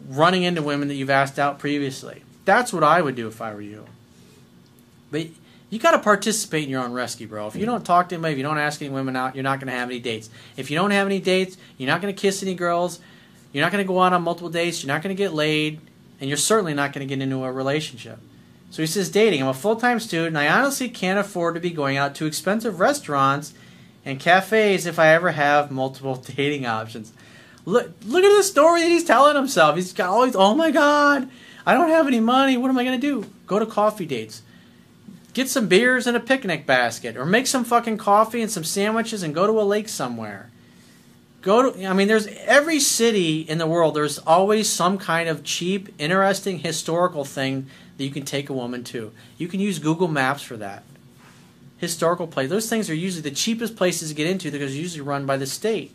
running 0.06 0.42
into 0.42 0.60
women 0.60 0.88
that 0.88 0.96
you've 0.96 1.08
asked 1.08 1.38
out 1.38 1.58
previously, 1.58 2.24
that's 2.44 2.74
what 2.74 2.84
I 2.84 3.00
would 3.00 3.14
do 3.14 3.26
if 3.26 3.40
I 3.40 3.54
were 3.54 3.62
you. 3.62 3.86
But 5.12 5.28
you 5.70 5.78
got 5.78 5.92
to 5.92 6.00
participate 6.00 6.64
in 6.64 6.70
your 6.70 6.82
own 6.82 6.92
rescue, 6.92 7.28
bro. 7.28 7.46
If 7.46 7.54
you 7.54 7.66
don't 7.66 7.84
talk 7.84 8.08
to 8.08 8.16
anybody, 8.16 8.32
if 8.32 8.38
you 8.38 8.42
don't 8.42 8.58
ask 8.58 8.82
any 8.82 8.90
women 8.90 9.14
out, 9.14 9.36
you're 9.36 9.44
not 9.44 9.60
going 9.60 9.68
to 9.68 9.78
have 9.78 9.88
any 9.88 10.00
dates. 10.00 10.28
If 10.56 10.70
you 10.70 10.76
don't 10.76 10.90
have 10.90 11.06
any 11.06 11.20
dates, 11.20 11.56
you're 11.78 11.86
not 11.86 12.02
going 12.02 12.12
to 12.12 12.20
kiss 12.20 12.42
any 12.42 12.54
girls. 12.54 12.98
You're 13.52 13.64
not 13.64 13.70
going 13.70 13.84
to 13.84 13.88
go 13.88 14.00
out 14.02 14.12
on 14.12 14.22
multiple 14.22 14.50
dates. 14.50 14.82
You're 14.82 14.92
not 14.92 15.02
going 15.02 15.14
to 15.14 15.22
get 15.22 15.34
laid, 15.34 15.80
and 16.18 16.28
you're 16.28 16.36
certainly 16.36 16.74
not 16.74 16.92
going 16.92 17.06
to 17.06 17.14
get 17.14 17.22
into 17.22 17.44
a 17.44 17.52
relationship. 17.52 18.18
So 18.70 18.82
he 18.82 18.86
says, 18.86 19.10
dating. 19.10 19.42
I'm 19.42 19.48
a 19.48 19.54
full 19.54 19.76
time 19.76 20.00
student, 20.00 20.36
I 20.36 20.48
honestly 20.48 20.88
can't 20.88 21.18
afford 21.18 21.54
to 21.54 21.60
be 21.60 21.70
going 21.70 21.98
out 21.98 22.14
to 22.16 22.26
expensive 22.26 22.80
restaurants 22.80 23.52
and 24.04 24.18
cafes 24.18 24.86
if 24.86 24.98
I 24.98 25.08
ever 25.08 25.32
have 25.32 25.70
multiple 25.70 26.16
dating 26.36 26.64
options. 26.64 27.12
Look, 27.66 27.92
look 28.04 28.24
at 28.24 28.36
the 28.36 28.42
story 28.42 28.80
that 28.80 28.88
he's 28.88 29.04
telling 29.04 29.36
himself. 29.36 29.76
He's 29.76 29.92
got 29.92 30.08
all 30.08 30.24
these, 30.24 30.34
oh 30.34 30.54
my 30.54 30.70
God, 30.70 31.28
I 31.66 31.74
don't 31.74 31.90
have 31.90 32.06
any 32.06 32.18
money. 32.18 32.56
What 32.56 32.70
am 32.70 32.78
I 32.78 32.84
going 32.84 33.00
to 33.00 33.06
do? 33.06 33.30
Go 33.46 33.58
to 33.58 33.66
coffee 33.66 34.06
dates 34.06 34.42
Get 35.34 35.48
some 35.48 35.66
beers 35.66 36.06
and 36.06 36.16
a 36.16 36.20
picnic 36.20 36.66
basket, 36.66 37.16
or 37.16 37.24
make 37.24 37.46
some 37.46 37.64
fucking 37.64 37.96
coffee 37.96 38.42
and 38.42 38.50
some 38.50 38.64
sandwiches 38.64 39.22
and 39.22 39.34
go 39.34 39.46
to 39.46 39.60
a 39.60 39.62
lake 39.62 39.88
somewhere. 39.88 40.50
Go 41.40 41.72
to, 41.72 41.84
I 41.86 41.92
mean, 41.92 42.06
there's 42.06 42.28
every 42.44 42.78
city 42.78 43.40
in 43.40 43.58
the 43.58 43.66
world, 43.66 43.94
there's 43.94 44.18
always 44.18 44.70
some 44.70 44.98
kind 44.98 45.28
of 45.28 45.42
cheap, 45.42 45.88
interesting, 45.98 46.58
historical 46.58 47.24
thing 47.24 47.66
that 47.96 48.04
you 48.04 48.10
can 48.10 48.24
take 48.24 48.48
a 48.48 48.52
woman 48.52 48.84
to. 48.84 49.12
You 49.38 49.48
can 49.48 49.58
use 49.58 49.78
Google 49.78 50.08
Maps 50.08 50.42
for 50.42 50.56
that. 50.58 50.84
Historical 51.78 52.28
place. 52.28 52.48
Those 52.48 52.68
things 52.68 52.88
are 52.88 52.94
usually 52.94 53.22
the 53.22 53.34
cheapest 53.34 53.74
places 53.74 54.10
to 54.10 54.14
get 54.14 54.28
into 54.28 54.50
because 54.52 54.72
they're 54.72 54.80
usually 54.80 55.00
run 55.00 55.26
by 55.26 55.36
the 55.36 55.46
state. 55.46 55.92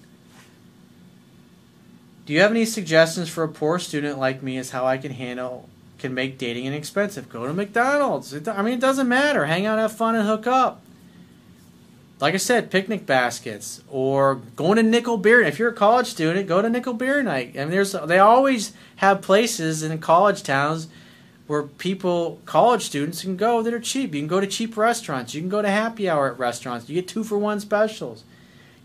Do 2.25 2.34
you 2.34 2.41
have 2.41 2.51
any 2.51 2.65
suggestions 2.65 3.29
for 3.29 3.44
a 3.44 3.48
poor 3.48 3.79
student 3.79 4.20
like 4.20 4.44
me 4.44 4.58
as 4.58 4.72
how 4.72 4.86
I 4.86 4.98
can 4.98 5.12
handle 5.12 5.70
can 5.98 6.13
make 6.13 6.38
dating 6.38 6.66
inexpensive. 6.66 7.30
Go 7.30 7.48
to 7.48 7.54
McDonald's. 7.54 8.34
It, 8.34 8.48
I 8.48 8.62
mean, 8.62 8.75
it 8.75 8.80
doesn't 8.80 9.08
matter. 9.08 9.46
Hang 9.46 9.66
out, 9.66 9.80
have 9.80 9.92
fun, 9.92 10.16
and 10.16 10.27
hook 10.27 10.48
up. 10.48 10.82
Like 12.20 12.34
I 12.34 12.38
said, 12.38 12.72
picnic 12.72 13.06
baskets 13.06 13.84
or 13.89 14.36
going 14.56 14.77
to 14.77 14.84
nickel 14.84 15.18
beer. 15.18 15.42
If 15.42 15.60
you're 15.60 15.70
a 15.70 15.74
college 15.74 16.08
student, 16.08 16.48
go 16.48 16.62
to 16.62 16.70
nickel 16.70 16.94
beer 16.94 17.22
night. 17.22 17.56
I 17.56 17.60
mean, 17.60 17.70
there's 17.70 17.92
they 17.92 18.18
always 18.18 18.74
have 18.98 19.22
places 19.22 19.84
in 19.84 19.98
college 20.00 20.42
towns 20.42 20.88
where 21.46 21.63
people, 21.63 22.42
college 22.46 22.84
students, 22.84 23.22
can 23.22 23.38
go 23.38 23.62
that 23.62 23.74
are 23.74 23.80
cheap. 23.80 24.16
You 24.16 24.22
can 24.22 24.27
go 24.27 24.39
to 24.39 24.48
cheap 24.48 24.75
restaurants. 24.75 25.34
You 25.36 25.42
can 25.42 25.50
go 25.50 25.62
to 25.62 25.70
happy 25.70 26.10
hour 26.10 26.32
at 26.32 26.39
restaurants. 26.39 26.89
You 26.89 26.96
get 26.96 27.08
two 27.08 27.24
for 27.24 27.38
one 27.38 27.60
specials. 27.60 28.24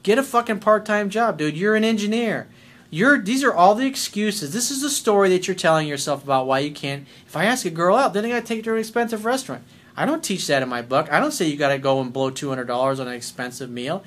Get 0.02 0.18
a 0.18 0.22
fucking 0.22 0.60
part 0.60 0.84
time 0.84 1.08
job, 1.08 1.38
dude. 1.38 1.56
You're 1.56 1.74
an 1.74 1.84
engineer. 1.84 2.48
You're, 2.94 3.18
these 3.18 3.42
are 3.42 3.54
all 3.54 3.74
the 3.74 3.86
excuses. 3.86 4.52
This 4.52 4.70
is 4.70 4.82
the 4.82 4.90
story 4.90 5.30
that 5.30 5.48
you're 5.48 5.54
telling 5.54 5.88
yourself 5.88 6.22
about 6.22 6.46
why 6.46 6.58
you 6.58 6.70
can't. 6.70 7.06
If 7.26 7.34
I 7.34 7.46
ask 7.46 7.64
a 7.64 7.70
girl 7.70 7.96
out, 7.96 8.12
then 8.12 8.26
I 8.26 8.28
got 8.28 8.40
to 8.40 8.46
take 8.46 8.58
her 8.58 8.64
to 8.64 8.72
an 8.74 8.80
expensive 8.80 9.24
restaurant. 9.24 9.64
I 9.96 10.04
don't 10.04 10.22
teach 10.22 10.46
that 10.48 10.62
in 10.62 10.68
my 10.68 10.82
book. 10.82 11.10
I 11.10 11.18
don't 11.18 11.32
say 11.32 11.46
you 11.46 11.56
got 11.56 11.70
to 11.70 11.78
go 11.78 12.02
and 12.02 12.12
blow 12.12 12.28
two 12.28 12.50
hundred 12.50 12.66
dollars 12.66 13.00
on 13.00 13.08
an 13.08 13.14
expensive 13.14 13.70
meal. 13.70 14.04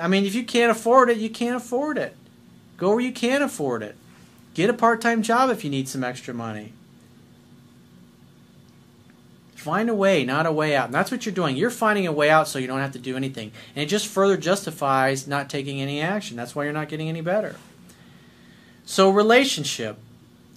I 0.00 0.08
mean, 0.08 0.24
if 0.24 0.34
you 0.34 0.44
can't 0.44 0.70
afford 0.70 1.10
it, 1.10 1.18
you 1.18 1.28
can't 1.28 1.56
afford 1.56 1.98
it. 1.98 2.16
Go 2.78 2.92
where 2.92 3.00
you 3.00 3.12
can 3.12 3.42
afford 3.42 3.82
it. 3.82 3.96
Get 4.54 4.70
a 4.70 4.74
part-time 4.74 5.22
job 5.22 5.50
if 5.50 5.62
you 5.62 5.70
need 5.70 5.86
some 5.86 6.02
extra 6.02 6.32
money. 6.32 6.72
Find 9.54 9.90
a 9.90 9.94
way, 9.94 10.24
not 10.24 10.46
a 10.46 10.52
way 10.52 10.74
out. 10.74 10.86
And 10.86 10.94
that's 10.94 11.10
what 11.10 11.26
you're 11.26 11.34
doing. 11.34 11.54
You're 11.54 11.70
finding 11.70 12.06
a 12.06 12.12
way 12.12 12.30
out 12.30 12.48
so 12.48 12.58
you 12.58 12.66
don't 12.66 12.80
have 12.80 12.92
to 12.92 12.98
do 12.98 13.14
anything. 13.14 13.52
And 13.74 13.82
it 13.82 13.86
just 13.86 14.06
further 14.06 14.38
justifies 14.38 15.26
not 15.26 15.50
taking 15.50 15.82
any 15.82 16.00
action. 16.00 16.36
That's 16.36 16.54
why 16.54 16.64
you're 16.64 16.72
not 16.72 16.88
getting 16.88 17.10
any 17.10 17.20
better. 17.20 17.56
So, 18.86 19.10
relationship 19.10 19.98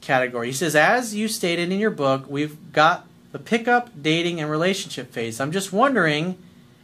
category. 0.01 0.47
He 0.47 0.53
says, 0.53 0.75
as 0.75 1.15
you 1.15 1.27
stated 1.27 1.71
in 1.71 1.79
your 1.79 1.89
book, 1.89 2.25
we've 2.29 2.71
got 2.71 3.05
the 3.31 3.39
pickup, 3.39 3.89
dating, 4.01 4.39
and 4.39 4.49
relationship 4.49 5.11
phase. 5.11 5.39
I'm 5.39 5.51
just 5.51 5.73
wondering, 5.73 6.37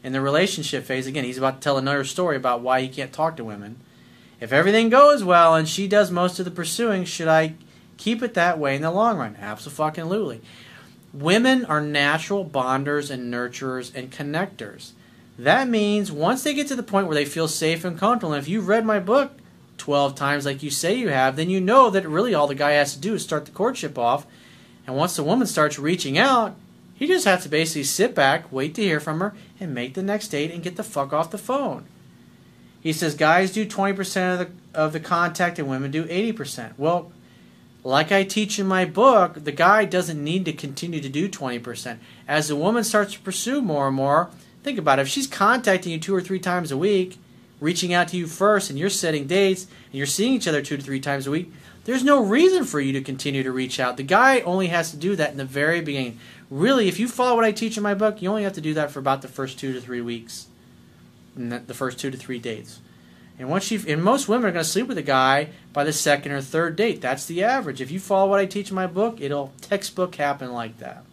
in 0.04 0.12
the 0.12 0.22
relationship 0.22 0.86
phase, 0.86 1.08
again, 1.08 1.24
he's 1.24 1.38
about 1.38 1.56
to 1.56 1.60
tell 1.62 1.78
another 1.78 2.04
story 2.04 2.36
about 2.36 2.62
why 2.62 2.82
he 2.82 2.88
can't 2.88 3.14
talk 3.14 3.38
to 3.38 3.44
women. 3.44 3.78
If 4.42 4.52
everything 4.52 4.90
goes 4.90 5.24
well 5.24 5.56
and 5.56 5.68
she 5.68 5.88
does 5.88 6.12
most 6.12 6.40
of 6.40 6.46
the 6.46 6.52
pursuing, 6.52 7.06
should 7.06 7.28
I 7.28 7.54
keep 7.98 8.22
it 8.22 8.34
that 8.34 8.60
way 8.60 8.76
in 8.76 8.82
the 8.82 8.92
long 8.92 9.18
run? 9.18 9.38
Absolutely. 9.40 10.42
Women 11.14 11.64
are 11.66 11.80
natural 11.80 12.44
bonders 12.44 13.10
and 13.10 13.34
nurturers 13.34 13.94
and 13.96 14.12
connectors. 14.12 14.92
That 15.38 15.68
means 15.68 16.12
once 16.12 16.44
they 16.44 16.54
get 16.54 16.68
to 16.68 16.76
the 16.76 16.84
point 16.84 17.08
where 17.08 17.16
they 17.16 17.26
feel 17.26 17.48
safe 17.48 17.86
and 17.86 17.98
comfortable, 17.98 18.34
and 18.34 18.42
if 18.42 18.50
you've 18.50 18.68
read 18.68 18.86
my 18.86 19.00
book, 19.00 19.32
12 19.78 20.16
times 20.16 20.46
like 20.46 20.64
you 20.64 20.70
say 20.70 20.96
you 20.96 21.10
have, 21.10 21.36
then 21.36 21.50
you 21.50 21.60
know 21.62 21.90
that 21.90 22.08
really 22.08 22.34
all 22.34 22.48
the 22.48 22.56
guy 22.56 22.72
has 22.72 22.94
to 22.94 23.00
do 23.00 23.16
is 23.16 23.24
start 23.24 23.46
the 23.46 23.52
courtship 23.52 23.98
off. 23.98 24.26
And 24.88 24.96
once 24.96 25.16
the 25.16 25.24
woman 25.24 25.48
starts 25.48 25.80
reaching 25.80 26.18
out, 26.18 26.56
You 26.98 27.08
just 27.08 27.26
have 27.26 27.44
to 27.44 27.50
basically 27.50 27.84
sit 27.84 28.16
back, 28.16 28.52
wait 28.52 28.74
to 28.76 28.82
hear 28.82 29.00
from 29.00 29.20
her, 29.20 29.34
and 29.60 29.74
make 29.74 29.94
the 29.94 30.04
next 30.04 30.30
date 30.30 30.52
and 30.52 30.64
get 30.64 30.78
the 30.78 30.84
fuck 30.84 31.12
off 31.12 31.32
the 31.32 31.38
phone. 31.38 31.86
He 32.82 32.94
says 32.94 33.16
guys 33.16 33.52
do 33.52 33.66
20% 33.66 34.34
of 34.34 34.40
the, 34.40 34.80
of 34.80 34.94
the 34.94 35.00
contact 35.00 35.60
and 35.60 35.68
women 35.68 35.92
do 35.92 36.06
80%. 36.06 36.74
Well, 36.78 37.12
like 37.84 38.12
I 38.12 38.24
teach 38.24 38.60
in 38.60 38.66
my 38.66 38.86
book, 38.86 39.44
the 39.44 39.52
guy 39.52 39.86
doesn't 39.86 40.24
need 40.24 40.46
to 40.46 40.54
continue 40.54 41.02
to 41.02 41.10
do 41.10 41.28
20%. 41.28 41.98
As 42.28 42.48
the 42.48 42.56
woman 42.56 42.84
starts 42.84 43.14
to 43.14 43.20
pursue 43.20 43.62
more 43.62 43.88
and 43.88 43.96
more, 43.96 44.30
think 44.64 44.80
about 44.80 45.00
it. 45.00 45.04
If 45.04 45.08
she's 45.10 45.28
contacting 45.28 45.92
you 45.92 46.00
two 46.00 46.16
or 46.16 46.22
three 46.22 46.40
times 46.40 46.72
a 46.72 46.78
week, 46.78 47.18
reaching 47.60 47.94
out 47.94 48.10
to 48.10 48.18
you 48.18 48.28
first, 48.28 48.70
and 48.70 48.78
you're 48.78 48.90
setting 48.90 49.28
dates, 49.28 49.64
and 49.64 49.94
you're 49.94 50.06
seeing 50.06 50.34
each 50.34 50.48
other 50.48 50.62
two 50.62 50.78
to 50.78 50.84
three 50.84 51.00
times 51.00 51.28
a 51.28 51.32
week, 51.32 51.52
there's 51.86 52.04
no 52.04 52.24
reason 52.24 52.64
for 52.64 52.80
you 52.80 52.94
to 52.94 53.02
continue 53.02 53.44
to 53.44 53.52
reach 53.52 53.80
out. 53.80 53.98
The 53.98 54.04
guy 54.04 54.42
only 54.42 54.68
has 54.68 54.92
to 54.92 54.98
do 54.98 55.16
that 55.16 55.32
in 55.32 55.38
the 55.38 55.46
very 55.46 55.82
beginning. 55.82 56.20
Really, 56.50 56.88
if 56.88 57.00
you 57.00 57.08
follow 57.08 57.36
what 57.36 57.46
I 57.46 57.52
teach 57.52 57.78
in 57.78 57.84
my 57.84 57.94
book, 57.94 58.22
you 58.22 58.30
only 58.30 58.44
have 58.44 58.54
to 58.54 58.62
do 58.62 58.74
that 58.74 58.92
for 58.92 59.00
about 59.00 59.22
the 59.22 59.28
first 59.28 59.60
two 59.60 59.74
to 59.74 59.82
three 59.82 60.02
weeks, 60.02 60.48
the 61.36 61.74
first 61.74 62.00
two 62.00 62.10
to 62.10 62.18
three 62.18 62.40
dates. 62.40 62.80
And 63.38 63.50
once 63.50 63.70
you 63.70 63.82
and 63.88 64.02
most 64.02 64.30
women 64.30 64.48
are 64.48 64.52
going 64.52 64.64
to 64.64 64.70
sleep 64.70 64.88
with 64.88 64.98
a 64.98 65.04
guy 65.04 65.50
by 65.74 65.84
the 65.84 65.92
second 65.92 66.32
or 66.32 66.42
third 66.42 66.76
date. 66.76 67.02
That's 67.02 67.26
the 67.26 67.44
average. 67.44 67.82
If 67.82 67.92
you 67.92 68.00
follow 68.00 68.30
what 68.30 68.40
I 68.40 68.46
teach 68.46 68.70
in 68.70 68.76
my 68.76 68.88
book, 68.88 69.20
it'll 69.20 69.54
textbook 69.62 70.16
happen 70.16 70.54
like 70.54 70.78
that. 70.78 71.04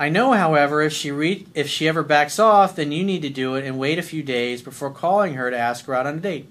I 0.00 0.08
know, 0.08 0.32
however, 0.32 0.80
if 0.80 0.94
she 0.94 1.10
re- 1.10 1.46
if 1.54 1.68
she 1.68 1.86
ever 1.86 2.02
backs 2.02 2.38
off, 2.38 2.74
then 2.74 2.90
you 2.90 3.04
need 3.04 3.20
to 3.20 3.28
do 3.28 3.54
it 3.54 3.66
and 3.66 3.78
wait 3.78 3.98
a 3.98 4.02
few 4.02 4.22
days 4.22 4.62
before 4.62 4.90
calling 4.90 5.34
her 5.34 5.50
to 5.50 5.58
ask 5.58 5.84
her 5.84 5.94
out 5.94 6.06
on 6.06 6.16
a 6.16 6.20
date. 6.20 6.50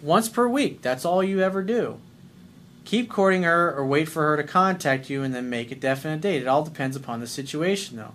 Once 0.00 0.28
per 0.28 0.46
week, 0.46 0.80
that's 0.80 1.04
all 1.04 1.20
you 1.20 1.40
ever 1.40 1.60
do. 1.60 1.98
Keep 2.84 3.10
courting 3.10 3.42
her 3.42 3.74
or 3.74 3.84
wait 3.84 4.08
for 4.08 4.22
her 4.22 4.36
to 4.36 4.44
contact 4.44 5.10
you 5.10 5.24
and 5.24 5.34
then 5.34 5.50
make 5.50 5.72
a 5.72 5.74
definite 5.74 6.20
date. 6.20 6.42
It 6.42 6.46
all 6.46 6.62
depends 6.62 6.94
upon 6.94 7.18
the 7.18 7.26
situation, 7.26 7.96
though. 7.96 8.14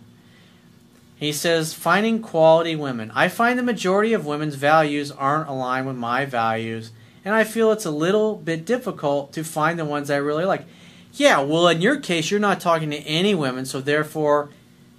He 1.17 1.33
says, 1.33 1.73
finding 1.73 2.21
quality 2.21 2.77
women. 2.77 3.11
I 3.13 3.27
find 3.27 3.59
the 3.59 3.63
majority 3.63 4.13
of 4.13 4.25
women's 4.25 4.55
values 4.55 5.11
aren't 5.11 5.49
aligned 5.49 5.87
with 5.87 5.97
my 5.97 6.23
values, 6.23 6.91
and 7.25 7.35
I 7.35 7.43
feel 7.43 7.73
it's 7.73 7.85
a 7.85 7.91
little 7.91 8.37
bit 8.37 8.63
difficult 8.63 9.33
to 9.33 9.43
find 9.43 9.77
the 9.77 9.83
ones 9.83 10.09
I 10.09 10.15
really 10.15 10.45
like. 10.45 10.63
Yeah, 11.11 11.41
well, 11.41 11.67
in 11.67 11.81
your 11.81 11.99
case, 11.99 12.31
you're 12.31 12.39
not 12.39 12.61
talking 12.61 12.91
to 12.91 12.97
any 12.99 13.35
women, 13.35 13.65
so 13.65 13.81
therefore, 13.81 14.51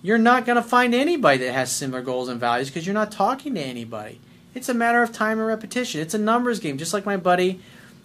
you're 0.03 0.19
not 0.19 0.47
going 0.47 0.57
to 0.57 0.63
find 0.63 0.95
anybody 0.95 1.39
that 1.39 1.53
has 1.53 1.71
similar 1.71 2.03
goals 2.03 2.29
and 2.29 2.41
values 2.41 2.69
because 2.69 2.87
you're 2.87 2.95
not 2.95 3.13
talking 3.13 3.55
to 3.55 3.61
anybody. 3.61 4.21
It's 4.55 4.69
a 4.69 4.75
matter 4.75 5.03
of 5.03 5.13
time 5.13 5.39
and 5.39 5.47
repetition. 5.47 6.01
It's 6.01 6.15
a 6.15 6.19
numbers 6.19 6.59
game, 6.59 6.79
just 6.79 6.95
like 6.95 7.07
my 7.07 7.17
buddy 7.17 7.61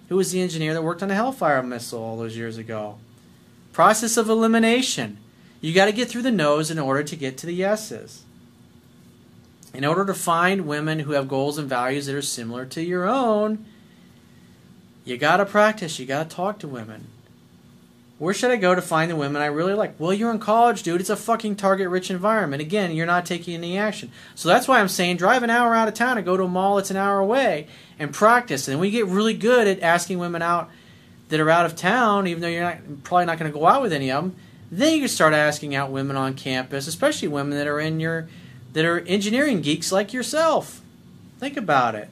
who 0.09 0.15
was 0.17 0.31
the 0.31 0.41
engineer 0.41 0.73
that 0.73 0.83
worked 0.83 1.01
on 1.01 1.09
the 1.09 1.15
Hellfire 1.15 1.63
missile 1.63 2.03
all 2.03 2.17
those 2.17 2.37
years 2.37 2.57
ago. 2.57 2.97
Process 3.73 4.17
of 4.17 4.29
elimination. 4.29 5.17
You 5.61 5.73
got 5.73 5.85
to 5.85 5.91
get 5.91 6.09
through 6.09 6.21
the 6.21 6.31
no's 6.31 6.69
in 6.69 6.77
order 6.77 7.03
to 7.03 7.15
get 7.15 7.37
to 7.39 7.45
the 7.45 7.53
yeses. 7.55 8.23
In 9.73 9.83
order 9.83 10.05
to 10.05 10.13
find 10.13 10.67
women 10.67 10.99
who 10.99 11.13
have 11.13 11.27
goals 11.27 11.57
and 11.57 11.67
values 11.67 12.05
that 12.05 12.15
are 12.15 12.21
similar 12.21 12.65
to 12.67 12.83
your 12.83 13.05
own, 13.05 13.65
you 15.03 15.17
got 15.17 15.37
to 15.37 15.45
practice. 15.45 15.99
You 15.99 16.05
got 16.05 16.29
to 16.29 16.35
talk 16.35 16.59
to 16.59 16.67
women. 16.67 17.07
Where 18.17 18.33
should 18.33 18.51
I 18.51 18.55
go 18.55 18.73
to 18.73 18.81
find 18.81 19.11
the 19.11 19.15
women 19.15 19.41
I 19.41 19.47
really 19.47 19.73
like? 19.73 19.99
Well, 19.99 20.13
you're 20.13 20.31
in 20.31 20.39
college, 20.39 20.83
dude. 20.83 21.01
It's 21.01 21.09
a 21.09 21.17
fucking 21.17 21.57
target 21.57 21.89
rich 21.89 22.09
environment. 22.09 22.61
Again, 22.61 22.95
you're 22.95 23.05
not 23.05 23.25
taking 23.25 23.55
any 23.55 23.77
action. 23.77 24.09
So 24.35 24.47
that's 24.47 24.69
why 24.69 24.79
I'm 24.79 24.87
saying 24.87 25.17
drive 25.17 25.43
an 25.43 25.49
hour 25.49 25.75
out 25.75 25.89
of 25.89 25.95
town 25.95 26.17
and 26.17 26.25
go 26.25 26.37
to 26.37 26.43
a 26.43 26.47
mall 26.47 26.77
that's 26.77 26.91
an 26.91 26.97
hour 26.97 27.19
away 27.19 27.67
and 27.99 28.13
practice. 28.13 28.69
And 28.69 28.79
we 28.79 28.89
get 28.89 29.07
really 29.07 29.33
good 29.33 29.67
at 29.67 29.81
asking 29.81 30.19
women 30.19 30.41
out 30.41 30.69
that 31.27 31.41
are 31.41 31.49
out 31.49 31.65
of 31.65 31.75
town, 31.75 32.25
even 32.27 32.41
though 32.41 32.47
you're 32.47 32.63
not 32.63 33.03
probably 33.03 33.25
not 33.25 33.37
going 33.37 33.51
to 33.51 33.57
go 33.57 33.65
out 33.65 33.81
with 33.81 33.91
any 33.91 34.09
of 34.09 34.23
them. 34.23 34.35
Then 34.71 34.93
you 34.93 34.99
can 34.99 35.09
start 35.09 35.33
asking 35.33 35.75
out 35.75 35.91
women 35.91 36.15
on 36.15 36.35
campus, 36.35 36.87
especially 36.87 37.27
women 37.27 37.57
that 37.57 37.67
are 37.67 37.81
in 37.81 37.99
your 37.99 38.29
that 38.71 38.85
are 38.85 38.99
engineering 39.01 39.61
geeks 39.61 39.91
like 39.91 40.13
yourself. 40.13 40.81
Think 41.39 41.57
about 41.57 41.95
it. 41.95 42.09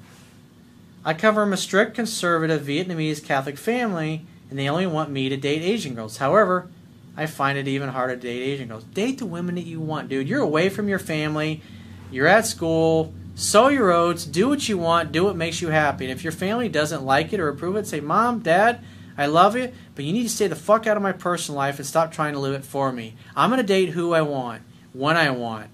I 1.06 1.14
come 1.14 1.36
from 1.36 1.54
a 1.54 1.58
strict 1.58 1.96
conservative 1.96 2.62
Vietnamese 2.64 3.24
Catholic 3.24 3.58
family 3.58 4.26
and 4.54 4.60
they 4.60 4.70
only 4.70 4.86
want 4.86 5.10
me 5.10 5.30
to 5.30 5.36
date 5.36 5.64
Asian 5.64 5.96
girls. 5.96 6.18
However, 6.18 6.70
I 7.18 7.26
find 7.26 7.58
it 7.58 7.68
even 7.68 7.90
harder 7.90 8.16
to 8.16 8.22
date 8.22 8.44
Asian 8.44 8.68
girls. 8.68 8.84
Date 8.84 9.18
the 9.18 9.26
women 9.26 9.56
that 9.56 9.66
you 9.66 9.80
want, 9.80 10.10
dude. 10.10 10.30
You're 10.30 10.42
away 10.42 10.70
from 10.70 10.88
your 10.88 11.00
family, 11.00 11.64
you're 12.12 12.28
at 12.28 12.46
school, 12.46 13.16
sow 13.34 13.70
your 13.70 13.92
oats, 13.92 14.26
do 14.26 14.48
what 14.48 14.70
you 14.70 14.78
want, 14.78 15.12
do 15.12 15.24
what 15.24 15.36
makes 15.36 15.60
you 15.60 15.70
happy. 15.70 16.06
And 16.06 16.12
if 16.12 16.24
your 16.24 16.32
family 16.32 16.70
doesn't 16.70 17.04
like 17.04 17.34
it 17.34 17.40
or 17.40 17.48
approve 17.50 17.78
it, 17.78 17.88
say, 17.88 18.00
Mom, 18.00 18.42
Dad, 18.42 18.80
I 19.18 19.26
love 19.26 19.58
you, 19.58 19.72
but 19.96 20.06
you 20.06 20.14
need 20.14 20.22
to 20.22 20.30
stay 20.30 20.46
the 20.46 20.56
fuck 20.56 20.86
out 20.86 20.98
of 20.98 21.02
my 21.02 21.14
personal 21.14 21.58
life 21.58 21.80
and 21.80 21.88
stop 21.88 22.12
trying 22.12 22.34
to 22.34 22.40
live 22.40 22.54
it 22.54 22.64
for 22.64 22.92
me. 22.92 23.16
I'm 23.36 23.50
going 23.50 23.58
to 23.58 23.66
date 23.66 23.90
who 23.90 24.14
I 24.14 24.22
want, 24.22 24.62
when 24.94 25.18
I 25.18 25.32
want, 25.32 25.72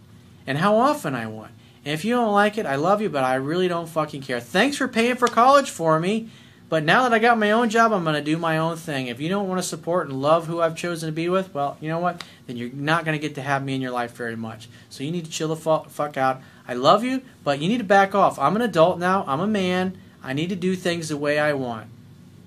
and 0.48 0.58
how 0.58 0.78
often 0.78 1.16
I 1.16 1.28
want. 1.28 1.52
And 1.84 1.94
if 1.94 2.06
you 2.06 2.16
don't 2.16 2.32
like 2.32 2.58
it, 2.58 2.66
I 2.66 2.76
love 2.76 3.02
you, 3.02 3.10
but 3.10 3.26
I 3.26 3.36
really 3.36 3.68
don't 3.68 3.90
fucking 3.90 4.22
care. 4.22 4.40
Thanks 4.40 4.78
for 4.78 4.88
paying 4.88 5.18
for 5.18 5.28
college 5.28 5.70
for 5.70 6.00
me. 6.00 6.30
But 6.70 6.84
now 6.84 7.02
that 7.02 7.14
I 7.14 7.20
got 7.20 7.40
my 7.40 7.50
own 7.50 7.70
job, 7.70 7.92
I'm 7.92 8.04
going 8.04 8.16
to 8.16 8.22
do 8.22 8.38
my 8.38 8.60
own 8.60 8.78
thing. 8.78 9.08
If 9.08 9.20
you 9.20 9.28
don't 9.28 9.48
want 9.48 9.60
to 9.60 9.68
support 9.68 10.08
and 10.08 10.22
love 10.22 10.46
who 10.46 10.62
I've 10.62 10.76
chosen 10.76 11.08
to 11.08 11.12
be 11.12 11.28
with, 11.28 11.52
well, 11.52 11.78
you 11.82 11.90
know 11.90 11.98
what? 11.98 12.24
Then 12.46 12.58
you're 12.58 12.70
not 12.72 13.06
going 13.06 13.20
to 13.20 13.28
get 13.28 13.36
to 13.36 13.42
have 13.42 13.64
me 13.64 13.74
in 13.74 13.82
your 13.82 13.92
life 13.92 14.16
very 14.16 14.36
much. 14.36 14.70
So 14.92 15.04
you 15.04 15.12
need 15.12 15.26
to 15.26 15.32
chill 15.32 15.48
the 15.48 15.56
fuck 15.56 16.16
out. 16.16 16.42
I 16.68 16.76
love 16.76 17.04
you, 17.04 17.24
but 17.44 17.60
you 17.60 17.68
need 17.68 17.80
to 17.80 17.84
back 17.84 18.14
off. 18.14 18.38
I'm 18.38 18.56
an 18.56 18.62
adult 18.62 19.00
now. 19.00 19.26
I'm 19.28 19.40
a 19.40 19.48
man. 19.48 19.98
I 20.24 20.34
need 20.34 20.50
to 20.50 20.56
do 20.56 20.76
things 20.76 21.10
the 21.10 21.18
way 21.18 21.40
I 21.40 21.54
want. 21.54 21.88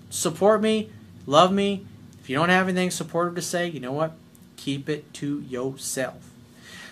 Support 0.08 0.62
me, 0.62 0.90
love 1.26 1.52
me. 1.52 1.85
If 2.20 2.30
you 2.30 2.37
don't 2.37 2.50
have 2.50 2.68
anything 2.68 2.92
supportive 2.92 3.35
to 3.35 3.42
say, 3.42 3.66
you 3.66 3.80
know 3.80 3.92
what? 3.92 4.12
Keep 4.56 4.88
it 4.88 5.12
to 5.14 5.40
yourself. 5.40 6.30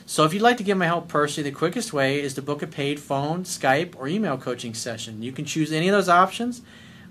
So 0.07 0.25
if 0.25 0.35
you'd 0.35 0.43
like 0.43 0.57
to 0.57 0.65
get 0.65 0.77
my 0.77 0.87
help 0.87 1.07
personally, 1.07 1.49
the 1.49 1.57
quickest 1.57 1.93
way 1.93 2.21
is 2.21 2.35
to 2.35 2.43
book 2.43 2.63
a 2.63 2.67
paid 2.67 2.99
phone, 2.99 3.45
Skype, 3.45 3.95
or 3.97 4.09
email 4.09 4.37
coaching 4.37 4.75
session. 4.75 5.23
You 5.23 5.31
can 5.31 5.45
choose 5.45 5.71
any 5.71 5.87
of 5.87 5.93
those 5.93 6.09
options 6.09 6.63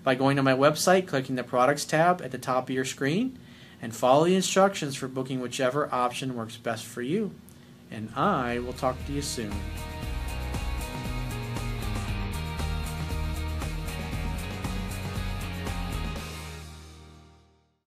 by 0.10 0.16
going 0.16 0.38
to 0.38 0.42
my 0.42 0.56
website, 0.56 1.06
clicking 1.06 1.36
the 1.36 1.44
Products 1.44 1.86
tab 1.86 2.20
at 2.24 2.32
the 2.32 2.38
top 2.40 2.64
of 2.64 2.74
your 2.74 2.84
screen, 2.84 3.38
and 3.80 3.96
follow 3.96 4.26
the 4.26 4.34
instructions 4.34 4.96
for 4.96 5.08
booking 5.08 5.40
whichever 5.40 5.88
option 5.94 6.34
works 6.34 6.58
best 6.58 6.84
for 6.84 7.04
you. 7.04 7.30
And 7.92 8.10
I 8.16 8.58
will 8.58 8.74
talk 8.74 8.96
to 9.06 9.14
you 9.14 9.22
soon. 9.22 9.54